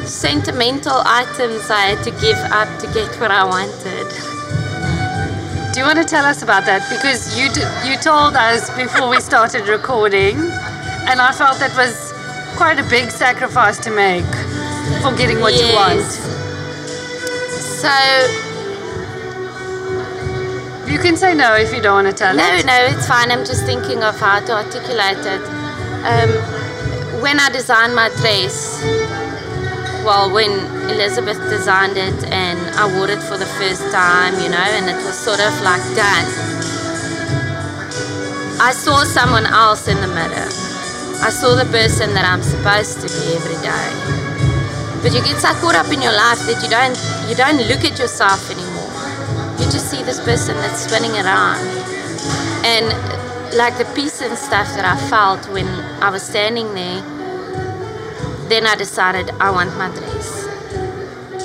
sentimental 0.08 1.02
items 1.06 1.70
I 1.72 1.82
had 1.96 2.04
to 2.04 2.12
give 2.12 2.38
up 2.52 2.70
to 2.80 2.88
get 2.94 3.10
what 3.20 3.32
I 3.32 3.44
wanted. 3.44 4.08
Do 5.78 5.82
you 5.84 5.86
want 5.86 6.00
to 6.00 6.06
tell 6.06 6.26
us 6.26 6.42
about 6.42 6.66
that? 6.66 6.82
Because 6.90 7.38
you 7.38 7.54
d- 7.54 7.62
you 7.88 7.98
told 8.02 8.34
us 8.36 8.66
before 8.76 9.10
we 9.10 9.22
started 9.22 9.68
recording, 9.68 10.34
and 11.06 11.22
I 11.22 11.32
felt 11.32 11.60
that 11.60 11.70
was 11.78 11.94
quite 12.58 12.80
a 12.80 12.84
big 12.90 13.12
sacrifice 13.12 13.78
to 13.86 13.92
make 13.92 14.26
for 15.06 15.14
getting 15.16 15.40
what 15.40 15.54
you 15.54 15.70
want. 15.78 16.00
Yes. 16.02 16.18
So 17.84 17.94
You 20.92 20.98
can 20.98 21.16
say 21.16 21.36
no 21.36 21.54
if 21.54 21.72
you 21.72 21.80
don't 21.80 21.94
want 22.04 22.08
to 22.08 22.14
tell 22.24 22.34
No, 22.36 22.48
it. 22.56 22.66
no, 22.66 22.74
it's 22.90 23.06
fine. 23.08 23.30
I'm 23.30 23.46
just 23.46 23.64
thinking 23.68 24.02
of 24.04 24.20
how 24.20 24.40
to 24.40 24.54
articulate 24.54 25.22
it. 25.36 25.44
Um, 26.12 26.32
when 27.22 27.40
I 27.40 27.50
designed 27.52 27.94
my 27.94 28.10
dress, 28.18 28.82
well, 30.08 30.32
when 30.32 30.52
Elizabeth 30.88 31.36
designed 31.52 31.98
it 31.98 32.16
and 32.32 32.58
I 32.80 32.88
wore 32.96 33.12
it 33.12 33.20
for 33.20 33.36
the 33.36 33.46
first 33.60 33.92
time, 33.92 34.40
you 34.40 34.48
know, 34.48 34.64
and 34.80 34.88
it 34.88 34.96
was 35.04 35.20
sort 35.20 35.44
of 35.44 35.52
like 35.68 35.84
done. 36.00 36.28
I 38.64 38.72
saw 38.72 39.04
someone 39.04 39.46
else 39.46 39.90
in 39.90 40.00
the 40.00 40.08
mirror. 40.08 40.48
I 41.20 41.28
saw 41.28 41.60
the 41.60 41.68
person 41.76 42.14
that 42.16 42.24
I'm 42.24 42.42
supposed 42.42 43.04
to 43.04 43.08
be 43.12 43.36
every 43.36 43.60
day. 43.60 43.92
But 45.04 45.12
you 45.12 45.20
get 45.28 45.44
so 45.44 45.52
caught 45.60 45.76
up 45.76 45.92
in 45.92 46.02
your 46.02 46.16
life 46.16 46.40
that 46.48 46.64
you 46.64 46.72
don't 46.72 46.96
you 47.28 47.36
don't 47.36 47.60
look 47.68 47.84
at 47.84 48.00
yourself 48.00 48.48
anymore. 48.48 48.88
You 49.60 49.68
just 49.68 49.92
see 49.92 50.04
this 50.08 50.24
person 50.24 50.56
that's 50.64 50.88
spinning 50.88 51.20
around. 51.20 51.60
And 52.64 52.96
like 53.60 53.78
the 53.78 53.92
peace 53.92 54.22
and 54.22 54.38
stuff 54.38 54.72
that 54.80 54.88
I 54.88 54.96
felt 55.12 55.52
when 55.52 55.68
I 56.00 56.10
was 56.10 56.24
standing 56.24 56.74
there, 56.74 57.04
then 58.50 58.66
I 58.66 58.76
decided 58.76 59.30
I 59.40 59.52
want 59.52 59.76
my 59.78 59.90
dress. 59.90 60.46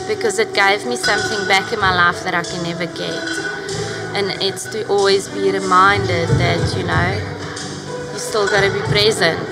Because 0.08 0.38
it 0.38 0.54
gave 0.54 0.86
me 0.86 0.96
something 0.96 1.46
back 1.48 1.72
in 1.72 1.80
my 1.80 1.94
life 1.94 2.22
that 2.24 2.34
I 2.34 2.42
can 2.42 2.62
never 2.62 2.86
get. 2.86 3.22
And 4.14 4.42
it's 4.42 4.64
to 4.66 4.86
always 4.88 5.28
be 5.28 5.50
reminded 5.50 6.28
that, 6.28 6.76
you 6.76 6.84
know, 6.84 8.12
you 8.12 8.18
still 8.18 8.46
gotta 8.46 8.70
be 8.72 8.80
present. 8.88 9.48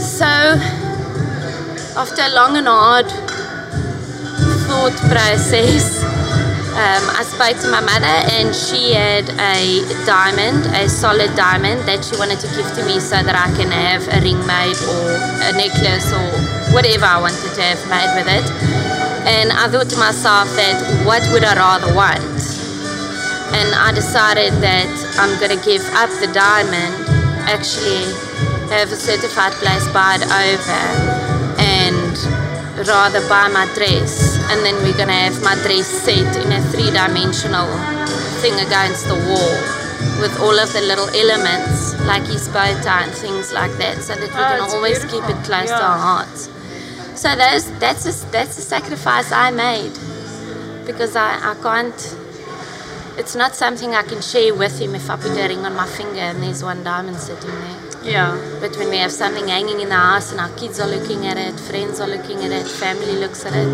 So, 0.00 0.26
after 1.96 2.22
a 2.22 2.30
long 2.30 2.56
and 2.56 2.66
hard 2.66 3.10
thought 4.66 4.96
process, 5.10 6.09
um, 6.80 7.04
I 7.12 7.28
spoke 7.28 7.60
to 7.60 7.68
my 7.68 7.84
mother, 7.84 8.16
and 8.32 8.56
she 8.56 8.96
had 8.96 9.28
a 9.36 9.84
diamond, 10.08 10.64
a 10.72 10.88
solid 10.88 11.28
diamond, 11.36 11.84
that 11.84 12.00
she 12.00 12.16
wanted 12.16 12.40
to 12.40 12.48
give 12.56 12.72
to 12.72 12.82
me 12.88 12.96
so 12.96 13.20
that 13.20 13.36
I 13.36 13.52
can 13.52 13.68
have 13.68 14.08
a 14.08 14.16
ring 14.24 14.40
made 14.48 14.80
or 14.88 15.12
a 15.44 15.52
necklace 15.52 16.08
or 16.08 16.24
whatever 16.72 17.04
I 17.04 17.20
wanted 17.20 17.52
to 17.52 17.60
have 17.60 17.82
made 17.92 18.08
with 18.16 18.32
it. 18.32 18.46
And 19.28 19.52
I 19.52 19.68
thought 19.68 19.92
to 19.92 19.98
myself 20.00 20.48
that 20.56 21.04
what 21.04 21.20
would 21.36 21.44
I 21.44 21.52
rather 21.52 21.92
want? 21.92 22.24
And 23.52 23.68
I 23.76 23.92
decided 23.92 24.56
that 24.64 24.88
I'm 25.20 25.36
gonna 25.36 25.60
give 25.60 25.84
up 25.92 26.08
the 26.16 26.32
diamond, 26.32 26.96
actually 27.44 28.08
have 28.72 28.88
a 28.88 28.96
certified 28.96 29.52
place, 29.60 29.84
buy 29.92 30.16
it 30.16 30.24
over, 30.24 31.39
rather 32.86 33.20
buy 33.28 33.48
my 33.48 33.66
dress. 33.74 34.38
And 34.50 34.64
then 34.64 34.74
we're 34.82 34.96
gonna 34.96 35.12
have 35.12 35.42
my 35.42 35.54
dress 35.66 35.86
set 35.86 36.36
in 36.44 36.52
a 36.52 36.60
three 36.70 36.90
dimensional 36.90 37.68
thing 38.42 38.54
against 38.54 39.06
the 39.06 39.14
wall 39.28 39.54
with 40.20 40.32
all 40.40 40.58
of 40.58 40.72
the 40.72 40.80
little 40.80 41.08
elements 41.10 41.94
like 42.06 42.24
his 42.26 42.48
bow 42.48 42.72
tie 42.82 43.04
and 43.04 43.12
things 43.12 43.52
like 43.52 43.72
that 43.78 43.98
so 44.02 44.14
that 44.14 44.20
we 44.20 44.28
Oh, 44.28 44.48
can 44.48 44.64
it's 44.64 44.74
always 44.74 44.98
keep 45.04 45.24
it 45.24 45.26
beautiful. 45.26 45.44
close 45.44 45.68
to 45.68 45.82
our 45.82 45.98
hearts. 45.98 46.48
So 47.20 47.28
those 47.36 47.70
that's 47.78 48.04
a, 48.06 48.26
that's 48.30 48.56
a 48.58 48.62
sacrifice 48.62 49.30
I 49.32 49.50
made 49.50 49.92
because 50.86 51.16
I, 51.16 51.52
I 51.52 51.54
can't 51.62 52.16
it's 53.18 53.34
not 53.36 53.54
something 53.54 53.94
I 53.94 54.02
can 54.02 54.22
share 54.22 54.54
with 54.54 54.80
him 54.80 54.94
if 54.94 55.10
I 55.10 55.16
put 55.16 55.36
a 55.36 55.48
ring 55.48 55.66
on 55.66 55.74
my 55.76 55.86
finger 55.86 56.20
and 56.20 56.42
there's 56.42 56.62
one 56.64 56.82
diamond 56.82 57.18
sitting 57.18 57.50
there. 57.50 57.89
Yeah. 58.02 58.38
But 58.60 58.76
when 58.76 58.88
we 58.90 58.98
have 58.98 59.12
something 59.12 59.48
hanging 59.48 59.80
in 59.80 59.88
the 59.88 59.96
house 59.96 60.32
and 60.32 60.40
our 60.40 60.48
kids 60.56 60.80
are 60.80 60.86
looking 60.88 61.26
at 61.26 61.36
it, 61.36 61.58
friends 61.60 62.00
are 62.00 62.08
looking 62.08 62.44
at 62.44 62.50
it, 62.50 62.66
family 62.66 63.12
looks 63.16 63.44
at 63.44 63.52
it, 63.54 63.68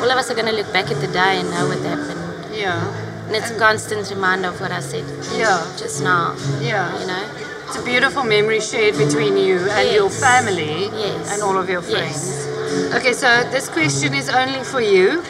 all 0.00 0.10
of 0.10 0.16
us 0.16 0.30
are 0.30 0.34
going 0.34 0.46
to 0.48 0.52
look 0.54 0.72
back 0.72 0.90
at 0.90 1.00
the 1.00 1.06
day 1.08 1.40
and 1.40 1.50
know 1.50 1.66
what 1.68 1.78
happened. 1.80 2.54
Yeah. 2.54 2.80
And 3.26 3.36
it's 3.36 3.50
a 3.50 3.58
constant 3.58 4.08
reminder 4.10 4.48
of 4.48 4.60
what 4.60 4.72
I 4.72 4.80
said 4.80 5.04
Yeah. 5.36 5.62
just 5.78 6.02
now, 6.02 6.34
Yeah. 6.60 6.98
you 6.98 7.06
know? 7.06 7.24
It's 7.68 7.76
a 7.76 7.82
beautiful 7.82 8.24
memory 8.24 8.60
shared 8.60 8.96
between 8.98 9.36
you 9.36 9.58
and 9.70 9.92
your 9.92 10.10
family 10.10 10.90
Yes. 10.92 11.32
and 11.32 11.42
all 11.42 11.56
of 11.56 11.68
your 11.70 11.82
Yes. 11.82 11.92
friends. 11.92 12.94
Okay, 12.96 13.12
so 13.12 13.28
this 13.50 13.68
question 13.68 14.14
is 14.14 14.28
only 14.28 14.62
for 14.64 14.80
you 14.80 15.22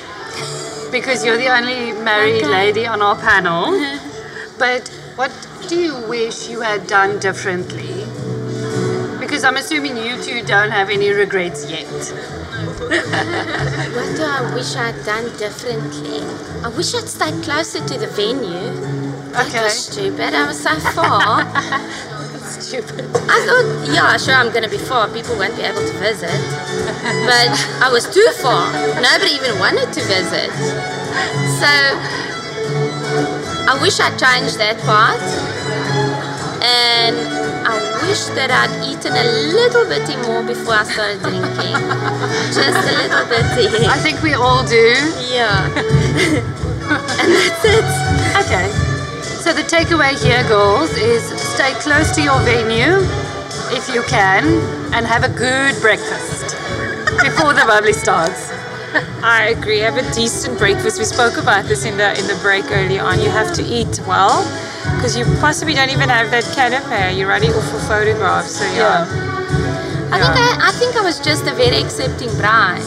because 0.90 1.24
you're 1.24 1.36
the 1.38 1.48
only 1.48 1.92
married 1.92 2.42
Okay. 2.44 2.52
lady 2.52 2.86
on 2.86 3.02
our 3.02 3.16
panel. 3.16 3.70
but 4.58 4.88
what 5.16 5.30
do 5.68 5.76
you 5.76 5.94
wish 6.08 6.48
you 6.48 6.60
had 6.60 6.86
done 6.86 7.18
differently? 7.18 8.06
Because 9.42 9.56
I'm 9.56 9.60
assuming 9.60 9.96
you 9.96 10.22
two 10.22 10.46
don't 10.46 10.70
have 10.70 10.88
any 10.88 11.10
regrets 11.10 11.68
yet. 11.68 11.82
What 13.92 14.14
do 14.16 14.22
I 14.22 14.54
wish 14.54 14.76
I'd 14.76 14.94
done 15.04 15.36
differently? 15.36 16.20
I 16.62 16.68
wish 16.68 16.94
I'd 16.94 17.08
stayed 17.08 17.42
closer 17.42 17.80
to 17.84 17.98
the 17.98 18.06
venue. 18.06 18.70
That 19.32 19.48
Okay. 19.48 19.64
was 19.64 19.74
stupid. 19.86 20.32
I 20.32 20.46
was 20.46 20.62
so 20.62 20.78
far. 20.94 21.42
Stupid. 22.62 23.10
I 23.34 23.38
thought, 23.42 23.66
yeah, 23.92 24.16
sure, 24.16 24.34
I'm 24.34 24.50
going 24.52 24.62
to 24.62 24.70
be 24.70 24.78
far. 24.78 25.08
People 25.08 25.34
won't 25.36 25.56
be 25.56 25.62
able 25.62 25.82
to 25.90 25.96
visit. 25.98 26.38
But 27.26 27.50
I 27.82 27.90
was 27.90 28.06
too 28.14 28.28
far. 28.38 28.70
Nobody 29.02 29.32
even 29.34 29.58
wanted 29.58 29.90
to 29.92 30.02
visit. 30.06 30.54
So 31.58 31.72
I 33.66 33.76
wish 33.82 33.98
I'd 33.98 34.14
changed 34.22 34.58
that 34.62 34.78
part. 34.86 35.18
And 36.62 37.41
wish 38.12 38.28
that 38.36 38.52
I'd 38.52 38.68
eaten 38.84 39.16
a 39.16 39.24
little 39.56 39.88
bit 39.88 40.04
more 40.28 40.44
before 40.44 40.74
I 40.74 40.84
started 40.84 41.24
drinking. 41.24 41.80
Just 42.52 42.84
a 42.84 42.94
little 43.00 43.24
bit. 43.24 43.40
I 43.88 43.96
think 44.04 44.20
we 44.20 44.34
all 44.34 44.60
do. 44.68 44.92
Yeah. 45.32 45.64
and 47.24 47.28
that's 47.32 47.64
it. 47.64 47.88
Okay. 48.44 48.68
So 49.40 49.54
the 49.56 49.64
takeaway 49.64 50.12
here, 50.22 50.44
girls, 50.46 50.90
is 50.98 51.24
stay 51.40 51.72
close 51.80 52.14
to 52.16 52.20
your 52.20 52.38
venue 52.44 53.00
if 53.72 53.88
you 53.88 54.02
can 54.02 54.44
and 54.92 55.06
have 55.06 55.24
a 55.24 55.32
good 55.32 55.80
breakfast 55.80 56.52
before 57.24 57.54
the 57.56 57.64
bubbly 57.70 57.94
starts. 57.94 58.51
I 59.22 59.54
agree. 59.56 59.78
Have 59.80 59.96
a 59.96 60.06
decent 60.14 60.58
breakfast. 60.58 60.98
We 60.98 61.04
spoke 61.04 61.36
about 61.36 61.64
this 61.66 61.84
in 61.84 61.96
the 61.96 62.10
in 62.18 62.26
the 62.26 62.38
break 62.42 62.64
early 62.70 62.98
on. 62.98 63.20
You 63.20 63.30
have 63.30 63.52
to 63.54 63.62
eat 63.64 64.00
well 64.06 64.44
because 64.96 65.16
you 65.16 65.24
possibly 65.40 65.74
don't 65.74 65.90
even 65.90 66.08
have 66.08 66.30
that 66.30 66.44
canapé. 66.56 67.16
You're 67.16 67.28
ready 67.28 67.48
off 67.48 67.68
for 67.70 67.80
photographs. 67.80 68.56
So 68.58 68.64
yeah. 68.74 69.06
I 70.12 70.18
think 70.20 70.36
I, 70.36 70.68
I 70.68 70.72
think 70.72 70.96
I 70.96 71.00
was 71.02 71.18
just 71.20 71.46
a 71.46 71.54
very 71.54 71.80
accepting 71.80 72.28
bride. 72.36 72.84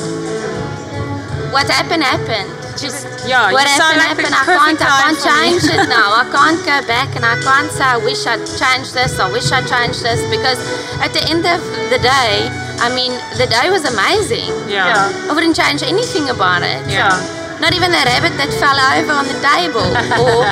What 1.52 1.70
happened 1.70 2.04
happened. 2.04 2.52
Just 2.78 3.08
Yeah, 3.26 3.52
what 3.52 3.66
happened 3.66 3.98
like 3.98 4.20
happened. 4.20 4.36
I 4.36 4.46
can't 4.46 4.82
I 4.82 5.16
can't 5.16 5.18
me. 5.18 5.24
change 5.26 5.64
it 5.72 5.88
now. 5.90 6.12
I 6.22 6.28
can't 6.36 6.60
go 6.62 6.78
back 6.86 7.16
and 7.16 7.26
I 7.26 7.40
can't 7.42 7.72
say 7.72 7.84
I 7.86 7.98
wish 7.98 8.28
I'd 8.28 8.44
changed 8.46 8.94
this. 8.94 9.18
I 9.18 9.32
wish 9.32 9.50
I'd 9.52 9.66
changed 9.66 10.04
this 10.04 10.22
because 10.30 10.60
at 11.00 11.14
the 11.16 11.24
end 11.32 11.48
of 11.48 11.64
the 11.90 11.98
day, 11.98 12.52
I 12.80 12.94
mean 12.94 13.12
the 13.38 13.48
day 13.48 13.70
was 13.70 13.86
amazing. 13.86 14.52
Yeah. 14.70 15.12
I 15.30 15.34
wouldn't 15.34 15.56
change 15.56 15.84
anything 15.84 16.30
about 16.30 16.62
it. 16.64 16.82
Yeah. 16.90 17.14
Not 17.60 17.74
even 17.74 17.92
the 17.92 18.04
rabbit 18.04 18.36
that 18.36 18.52
fell 18.60 18.76
over 18.76 19.14
on 19.16 19.26
the 19.32 19.40
table. 19.40 19.88
or 20.22 20.44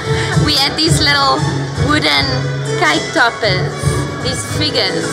we 0.48 0.56
had 0.56 0.74
these 0.80 1.04
little 1.04 1.36
wooden 1.88 2.26
cake 2.80 3.04
toppers, 3.12 3.72
these 4.24 4.40
figures. 4.56 5.04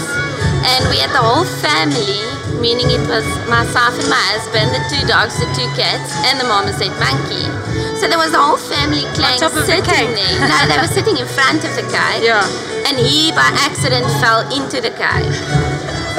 And 0.63 0.87
we 0.93 1.01
had 1.01 1.11
the 1.11 1.25
whole 1.25 1.49
family, 1.65 2.21
meaning 2.61 2.93
it 2.93 3.01
was 3.09 3.25
myself 3.49 3.97
and 3.97 4.07
my 4.13 4.21
husband, 4.37 4.71
the 4.77 4.83
two 4.93 5.03
dogs, 5.09 5.35
the 5.41 5.49
two 5.57 5.67
cats, 5.73 6.13
and 6.29 6.37
the 6.39 6.45
marmoset 6.45 6.93
monkey. 7.01 7.49
So 7.97 8.07
there 8.09 8.21
was 8.21 8.33
a 8.37 8.41
whole 8.41 8.61
family 8.61 9.09
clan 9.17 9.41
top 9.41 9.57
of 9.57 9.65
the 9.65 9.81
sitting 9.81 9.85
cake. 9.89 10.13
there. 10.15 10.47
No, 10.47 10.59
they 10.69 10.77
were 10.79 10.89
sitting 10.93 11.17
in 11.17 11.27
front 11.27 11.65
of 11.65 11.73
the 11.75 11.85
cake. 11.89 12.23
Yeah. 12.31 12.45
And 12.87 12.97
he, 13.01 13.33
by 13.33 13.49
accident, 13.65 14.05
fell 14.21 14.45
into 14.53 14.81
the 14.81 14.93
cake 14.93 15.33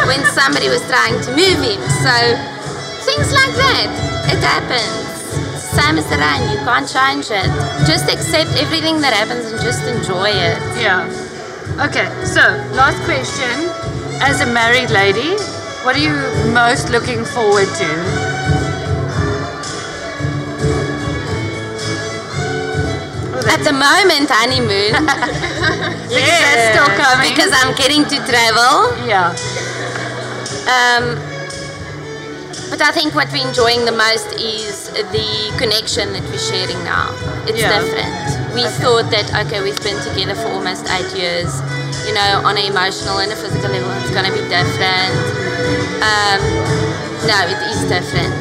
when 0.07 0.23
somebody 0.31 0.69
was 0.69 0.81
trying 0.87 1.17
to 1.25 1.29
move 1.35 1.59
him. 1.61 1.79
So 2.03 2.13
things 3.07 3.31
like 3.33 3.53
that, 3.57 3.87
it 4.33 4.39
happens. 4.43 5.09
Same 5.71 5.97
as 5.97 6.05
the 6.11 6.17
rain, 6.19 6.41
you 6.51 6.59
can't 6.67 6.87
change 6.87 7.27
it. 7.31 7.47
Just 7.87 8.11
accept 8.11 8.51
everything 8.59 8.99
that 9.01 9.13
happens 9.13 9.45
and 9.51 9.61
just 9.61 9.83
enjoy 9.87 10.29
it. 10.29 10.59
Yeah. 10.79 11.07
Okay, 11.87 12.07
so 12.25 12.41
last 12.75 12.99
question. 13.05 13.69
As 14.21 14.41
a 14.41 14.45
married 14.45 14.89
lady, 14.91 15.33
what 15.83 15.95
are 15.95 15.99
you 16.03 16.13
most 16.53 16.89
looking 16.91 17.23
forward 17.25 17.67
to? 17.79 17.89
At 23.51 23.63
the 23.65 23.73
moment, 23.73 24.29
honeymoon, 24.29 24.93
Because 26.11 26.39
that's 26.39 26.65
still 26.75 26.91
coming. 26.95 27.31
because 27.31 27.51
I'm 27.55 27.73
getting 27.75 28.03
to 28.05 28.17
travel. 28.27 28.95
yeah. 29.07 29.33
Um, 30.67 31.17
But 32.71 32.81
I 32.81 32.91
think 32.93 33.13
what 33.13 33.27
we're 33.33 33.45
enjoying 33.45 33.83
the 33.83 33.91
most 33.91 34.31
is 34.39 34.87
the 35.11 35.29
connection 35.59 36.13
that 36.13 36.23
we're 36.31 36.39
sharing 36.39 36.81
now. 36.87 37.11
It's 37.45 37.59
Yeah. 37.59 37.67
different. 37.77 38.15
We 38.55 38.63
thought 38.79 39.11
that 39.11 39.27
okay, 39.43 39.59
we've 39.59 39.83
been 39.83 39.99
together 39.99 40.35
for 40.35 40.47
almost 40.55 40.87
eight 40.95 41.11
years. 41.11 41.51
You 42.07 42.13
know, 42.15 42.31
on 42.47 42.55
an 42.57 42.63
emotional 42.63 43.17
and 43.19 43.29
a 43.31 43.35
physical 43.35 43.69
level, 43.75 43.91
it's 43.99 44.11
gonna 44.15 44.31
be 44.31 44.39
different. 44.47 45.13
Um, 46.11 46.39
no, 47.27 47.37
it 47.53 47.59
is 47.75 47.79
different. 47.91 48.33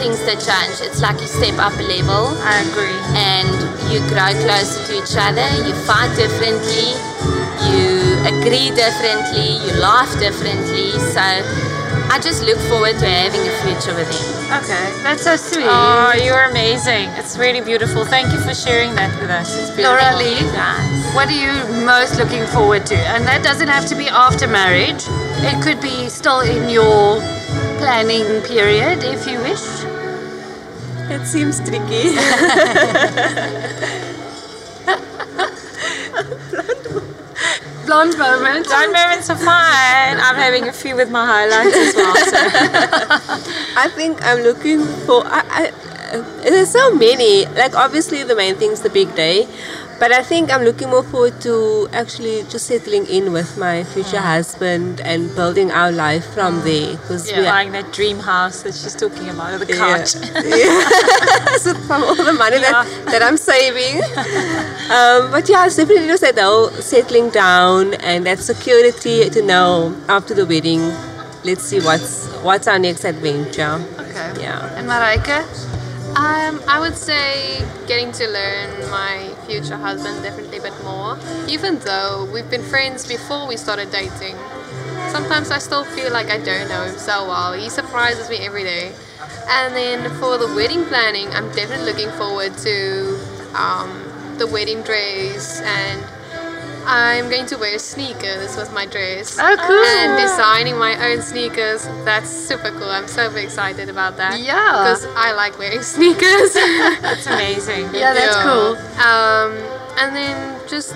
Things 0.00 0.18
that 0.26 0.40
change. 0.40 0.80
It's 0.80 1.00
like 1.04 1.20
you 1.20 1.28
step 1.28 1.58
up 1.60 1.76
a 1.78 1.82
level 1.84 2.32
I 2.40 2.64
agree. 2.64 2.98
and 3.14 3.52
you 3.92 4.00
grow 4.08 4.32
closer 4.44 4.80
to 4.88 4.92
each 4.96 5.14
other, 5.26 5.46
you 5.66 5.74
fight 5.84 6.10
differently, 6.16 6.96
you 7.68 7.84
agree 8.26 8.70
differently, 8.74 9.58
you 9.64 9.72
laugh 9.80 10.10
differently. 10.18 10.92
So 11.12 11.20
I 11.20 12.18
just 12.22 12.42
look 12.42 12.58
forward 12.68 12.98
to 12.98 13.06
having 13.06 13.40
a 13.42 13.52
future 13.64 13.94
with 13.94 14.08
him. 14.08 14.34
Okay, 14.62 14.84
that's 15.02 15.22
so 15.24 15.36
sweet. 15.36 15.66
Oh, 15.68 16.12
you're 16.22 16.44
amazing. 16.44 17.08
It's 17.16 17.36
really 17.38 17.60
beautiful. 17.60 18.04
Thank 18.04 18.32
you 18.32 18.38
for 18.40 18.54
sharing 18.54 18.94
that 18.94 19.10
with 19.20 19.30
us. 19.30 19.48
It's 19.56 19.70
beautiful. 19.74 19.96
Laura 19.96 20.16
Lee, 20.16 20.40
Guys. 20.52 21.14
what 21.14 21.28
are 21.28 21.32
you 21.32 21.84
most 21.84 22.16
looking 22.18 22.46
forward 22.46 22.86
to? 22.86 22.96
And 22.96 23.24
that 23.26 23.42
doesn't 23.42 23.68
have 23.68 23.86
to 23.86 23.94
be 23.96 24.08
after 24.08 24.46
marriage. 24.46 25.04
It 25.42 25.62
could 25.62 25.80
be 25.80 26.08
still 26.08 26.40
in 26.40 26.68
your 26.68 27.20
planning 27.80 28.42
period 28.42 29.02
if 29.02 29.26
you 29.26 29.38
wish. 29.40 29.64
It 31.10 31.26
seems 31.26 31.58
tricky. 31.60 32.14
Blonde 37.86 38.16
moment. 38.18 38.66
Blonde 38.66 38.92
moments 38.92 39.30
are 39.30 39.36
fine. 39.36 40.16
I'm 40.18 40.36
having 40.36 40.68
a 40.68 40.72
few 40.72 40.96
with 40.96 41.10
my 41.10 41.24
highlights 41.26 41.76
as 41.76 41.94
well. 41.94 42.16
So. 42.16 42.36
I 43.76 43.88
think 43.94 44.24
I'm 44.24 44.40
looking 44.40 44.84
for. 45.06 45.22
I, 45.26 45.42
I, 45.50 45.70
there's 46.42 46.70
so 46.70 46.94
many. 46.94 47.46
Like 47.46 47.74
obviously 47.74 48.22
the 48.22 48.36
main 48.36 48.56
thing 48.56 48.70
is 48.70 48.80
the 48.80 48.90
big 48.90 49.14
day, 49.14 49.46
but 49.98 50.12
I 50.12 50.22
think 50.22 50.52
I'm 50.52 50.62
looking 50.62 50.90
more 50.90 51.02
forward 51.02 51.40
to 51.42 51.88
actually 51.92 52.42
just 52.48 52.66
settling 52.66 53.06
in 53.06 53.32
with 53.32 53.56
my 53.58 53.84
future 53.84 54.20
husband 54.20 55.00
and 55.00 55.34
building 55.34 55.70
our 55.70 55.92
life 55.92 56.24
from 56.34 56.60
there. 56.64 56.96
Because 56.96 57.30
Yeah, 57.30 57.42
buying 57.50 57.72
that 57.72 57.92
dream 57.92 58.18
house 58.18 58.62
that 58.62 58.74
she's 58.74 58.94
talking 58.94 59.28
about, 59.28 59.54
or 59.54 59.58
the 59.64 59.72
Yeah. 59.72 59.98
couch. 59.98 60.14
Yeah. 60.44 61.56
so 61.64 61.74
from 61.86 62.02
all 62.04 62.14
the 62.16 62.32
money 62.32 62.58
that, 62.58 62.86
that 63.06 63.22
I'm 63.22 63.36
saving. 63.36 64.02
Um, 64.84 65.30
but 65.30 65.48
yeah, 65.48 65.64
it's 65.64 65.76
definitely 65.76 66.06
just 66.08 66.20
that 66.22 66.38
whole 66.38 66.68
settling 66.68 67.30
down 67.30 67.94
and 67.94 68.26
that 68.26 68.38
security 68.38 69.30
to 69.30 69.40
know 69.42 69.96
after 70.10 70.34
the 70.34 70.44
wedding, 70.44 70.92
let's 71.42 71.62
see 71.64 71.80
what's 71.80 72.26
what's 72.42 72.68
our 72.68 72.78
next 72.78 73.04
adventure. 73.04 73.80
Okay. 73.98 74.42
Yeah. 74.42 74.60
And 74.76 74.86
Mareike? 74.86 75.40
Um, 76.16 76.62
I 76.68 76.78
would 76.78 76.96
say 76.96 77.58
getting 77.88 78.12
to 78.12 78.28
learn 78.28 78.88
my 78.88 79.34
future 79.46 79.76
husband 79.76 80.22
definitely 80.22 80.58
a 80.58 80.62
bit 80.62 80.84
more. 80.84 81.18
Even 81.48 81.80
though 81.80 82.28
we've 82.32 82.48
been 82.48 82.62
friends 82.62 83.04
before 83.06 83.48
we 83.48 83.56
started 83.56 83.90
dating, 83.90 84.36
sometimes 85.10 85.50
I 85.50 85.58
still 85.58 85.84
feel 85.84 86.12
like 86.12 86.30
I 86.30 86.38
don't 86.38 86.68
know 86.68 86.84
him 86.84 86.96
so 86.98 87.26
well. 87.26 87.52
He 87.54 87.68
surprises 87.68 88.30
me 88.30 88.38
every 88.46 88.62
day. 88.62 88.92
And 89.48 89.74
then 89.74 90.08
for 90.20 90.38
the 90.38 90.46
wedding 90.54 90.84
planning, 90.84 91.28
I'm 91.30 91.50
definitely 91.52 91.92
looking 91.92 92.10
forward 92.12 92.56
to 92.58 93.18
um, 93.54 93.90
the 94.38 94.46
wedding 94.46 94.82
dress 94.82 95.60
and 95.62 96.00
I'm 96.86 97.30
going 97.30 97.46
to 97.46 97.56
wear 97.56 97.78
sneakers 97.78 98.56
with 98.56 98.72
my 98.72 98.86
dress. 98.86 99.38
Oh, 99.38 99.56
cool. 99.66 99.84
And 99.84 100.20
designing 100.20 100.76
my 100.78 100.94
own 101.10 101.22
sneakers. 101.22 101.86
That's 102.04 102.28
super 102.30 102.70
cool. 102.70 102.90
I'm 102.90 103.08
so 103.08 103.34
excited 103.36 103.88
about 103.88 104.16
that. 104.18 104.40
Yeah. 104.40 104.54
Because 104.84 105.06
I 105.16 105.32
like 105.32 105.58
wearing 105.58 105.82
sneakers. 105.96 106.54
That's 106.54 107.26
amazing. 107.26 107.94
Yeah, 107.94 108.12
that's 108.14 108.36
cool. 108.42 108.76
Um, 109.00 109.52
and 109.98 110.14
then 110.14 110.60
just 110.68 110.94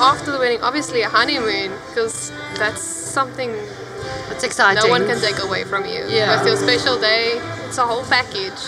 after 0.00 0.30
the 0.32 0.38
wedding, 0.38 0.60
obviously 0.62 1.02
a 1.02 1.08
honeymoon, 1.08 1.72
because 1.88 2.30
that's 2.56 2.82
something 2.82 3.52
that's 4.28 4.44
exciting. 4.44 4.82
no 4.82 4.88
one 4.90 5.06
can 5.06 5.20
take 5.20 5.38
away 5.42 5.64
from 5.64 5.84
you. 5.84 6.06
Yeah. 6.08 6.36
With 6.38 6.46
your 6.48 6.56
special 6.56 7.00
day, 7.00 7.32
it's 7.66 7.78
a 7.78 7.86
whole 7.86 8.04
package. 8.04 8.58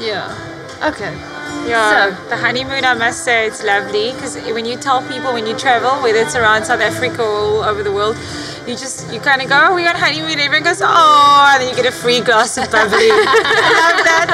Yeah. 0.00 0.28
Okay. 0.82 1.14
Yeah, 1.68 2.16
So- 2.16 2.28
the 2.30 2.36
honeymoon, 2.36 2.84
I 2.84 2.94
must 2.94 3.22
say, 3.24 3.46
it's 3.46 3.62
lovely 3.62 4.12
because 4.12 4.36
when 4.56 4.64
you 4.64 4.76
tell 4.76 5.02
people 5.02 5.32
when 5.32 5.46
you 5.46 5.54
travel, 5.56 5.90
whether 6.02 6.18
it's 6.18 6.34
around 6.34 6.64
South 6.64 6.80
Africa 6.80 7.22
or 7.22 7.28
all 7.28 7.62
over 7.64 7.82
the 7.82 7.92
world, 7.92 8.16
you 8.66 8.74
just 8.74 9.08
you 9.12 9.20
kind 9.20 9.40
of 9.42 9.48
go, 9.48 9.58
oh, 9.68 9.74
we 9.74 9.86
on 9.86 9.94
honeymoon. 9.96 10.32
and 10.32 10.40
Everyone 10.40 10.64
goes, 10.64 10.80
oh, 10.82 11.50
and 11.52 11.60
then 11.62 11.68
you 11.70 11.76
get 11.76 11.86
a 11.86 11.92
free 11.92 12.20
glass 12.20 12.56
of 12.58 12.70
bubbly. 12.70 13.10
I 13.10 13.12
love 13.82 14.04
that. 14.10 14.30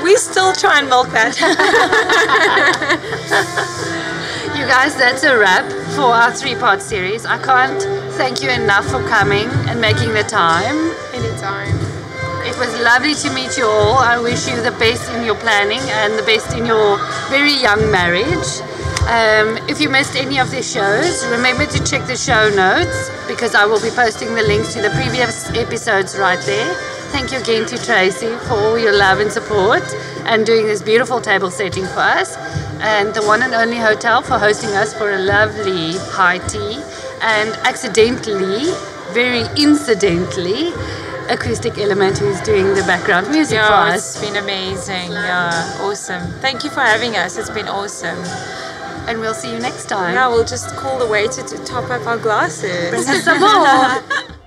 we 0.04 0.16
still 0.16 0.52
try 0.52 0.78
and 0.80 0.88
milk 0.88 1.08
that. 1.10 1.36
You 4.54 4.66
guys, 4.68 4.94
that's 4.96 5.22
a 5.24 5.36
wrap 5.38 5.64
for 5.96 6.12
our 6.14 6.30
three 6.32 6.54
part 6.54 6.82
series. 6.82 7.24
I 7.24 7.38
can't 7.42 7.82
thank 8.14 8.42
you 8.42 8.50
enough 8.50 8.84
for 8.86 9.00
coming 9.08 9.48
and 9.68 9.80
making 9.80 10.12
the 10.12 10.22
time. 10.24 10.92
Anytime. 11.14 11.78
It 12.44 12.58
was 12.58 12.74
lovely 12.80 13.14
to 13.14 13.32
meet 13.32 13.56
you 13.56 13.66
all. 13.66 13.98
I 13.98 14.18
wish 14.18 14.48
you 14.48 14.60
the 14.60 14.72
best 14.72 15.08
in 15.12 15.24
your 15.24 15.36
planning 15.36 15.78
and 16.02 16.18
the 16.18 16.24
best 16.24 16.56
in 16.56 16.66
your 16.66 16.98
very 17.30 17.54
young 17.54 17.90
marriage. 17.92 18.50
Um, 19.06 19.58
if 19.70 19.80
you 19.80 19.88
missed 19.88 20.16
any 20.16 20.38
of 20.38 20.50
the 20.50 20.60
shows, 20.60 21.24
remember 21.26 21.66
to 21.66 21.84
check 21.84 22.06
the 22.06 22.16
show 22.16 22.50
notes 22.50 23.10
because 23.28 23.54
I 23.54 23.64
will 23.64 23.80
be 23.80 23.90
posting 23.90 24.34
the 24.34 24.42
links 24.42 24.74
to 24.74 24.82
the 24.82 24.90
previous 24.90 25.50
episodes 25.50 26.18
right 26.18 26.40
there. 26.44 26.74
Thank 27.14 27.30
you 27.30 27.38
again 27.38 27.64
to 27.66 27.78
Tracy 27.78 28.34
for 28.48 28.54
all 28.54 28.78
your 28.78 28.96
love 28.96 29.20
and 29.20 29.30
support 29.30 29.82
and 30.26 30.44
doing 30.44 30.66
this 30.66 30.82
beautiful 30.82 31.20
table 31.20 31.50
setting 31.50 31.84
for 31.84 32.00
us. 32.00 32.36
And 32.80 33.14
the 33.14 33.22
One 33.22 33.42
& 33.42 33.54
Only 33.54 33.78
hotel 33.78 34.20
for 34.20 34.36
hosting 34.36 34.70
us 34.70 34.92
for 34.92 35.12
a 35.12 35.18
lovely 35.18 35.92
high 36.10 36.38
tea. 36.38 36.82
And 37.22 37.50
accidentally, 37.66 38.72
very 39.12 39.44
incidentally, 39.56 40.72
Acoustic 41.28 41.78
Element 41.78 42.18
who's 42.18 42.40
doing 42.40 42.66
the 42.74 42.82
background 42.86 43.28
music 43.30 43.58
for 43.58 43.64
Yeah, 43.64 43.94
us. 43.94 44.16
it's 44.16 44.24
been 44.24 44.36
amazing. 44.42 45.12
Yeah, 45.12 45.78
awesome. 45.80 46.32
Thank 46.40 46.64
you 46.64 46.70
for 46.70 46.80
having 46.80 47.16
us. 47.16 47.36
It's 47.36 47.50
been 47.50 47.68
awesome. 47.68 48.18
And 49.08 49.18
we'll 49.20 49.34
see 49.34 49.52
you 49.52 49.58
next 49.58 49.86
time. 49.88 50.14
Yeah, 50.14 50.28
we'll 50.28 50.44
just 50.44 50.74
call 50.76 50.98
the 50.98 51.06
waiter 51.06 51.42
to 51.42 51.64
top 51.64 51.90
up 51.90 52.06
our 52.06 52.18
glasses. 52.18 52.90
Bring 52.90 53.08
us 53.08 53.24
some 53.24 53.40
more. 53.40 54.28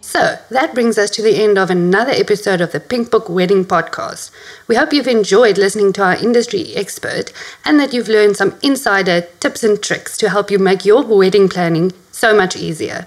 So 0.00 0.38
that 0.50 0.72
brings 0.74 0.96
us 0.96 1.10
to 1.10 1.22
the 1.22 1.36
end 1.36 1.58
of 1.58 1.70
another 1.70 2.12
episode 2.12 2.60
of 2.62 2.72
the 2.72 2.80
Pink 2.80 3.10
Book 3.10 3.28
Wedding 3.28 3.64
Podcast. 3.66 4.30
We 4.66 4.74
hope 4.74 4.92
you've 4.92 5.06
enjoyed 5.06 5.58
listening 5.58 5.92
to 5.92 6.02
our 6.02 6.16
industry 6.16 6.74
expert 6.74 7.30
and 7.64 7.78
that 7.78 7.92
you've 7.92 8.08
learned 8.08 8.36
some 8.36 8.58
insider 8.62 9.20
tips 9.38 9.62
and 9.62 9.80
tricks 9.80 10.16
to 10.18 10.30
help 10.30 10.50
you 10.50 10.58
make 10.58 10.84
your 10.84 11.04
wedding 11.04 11.48
planning 11.48 11.92
so 12.10 12.34
much 12.34 12.56
easier. 12.56 13.06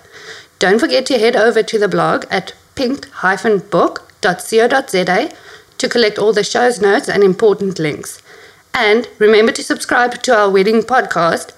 Don't 0.61 0.77
forget 0.77 1.07
to 1.07 1.17
head 1.17 1.35
over 1.35 1.63
to 1.63 1.79
the 1.79 1.87
blog 1.87 2.25
at 2.29 2.53
pink-book.co.za 2.75 5.29
to 5.79 5.89
collect 5.89 6.19
all 6.19 6.33
the 6.33 6.43
show's 6.43 6.79
notes 6.79 7.09
and 7.09 7.23
important 7.23 7.79
links. 7.79 8.21
And 8.71 9.07
remember 9.17 9.51
to 9.53 9.63
subscribe 9.63 10.21
to 10.21 10.37
our 10.37 10.51
wedding 10.51 10.83
podcast 10.83 11.51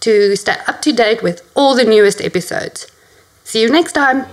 to 0.00 0.34
stay 0.34 0.56
up 0.66 0.82
to 0.82 0.92
date 0.92 1.22
with 1.22 1.48
all 1.54 1.76
the 1.76 1.84
newest 1.84 2.20
episodes. 2.20 2.88
See 3.44 3.62
you 3.62 3.70
next 3.70 3.92
time. 3.92 4.26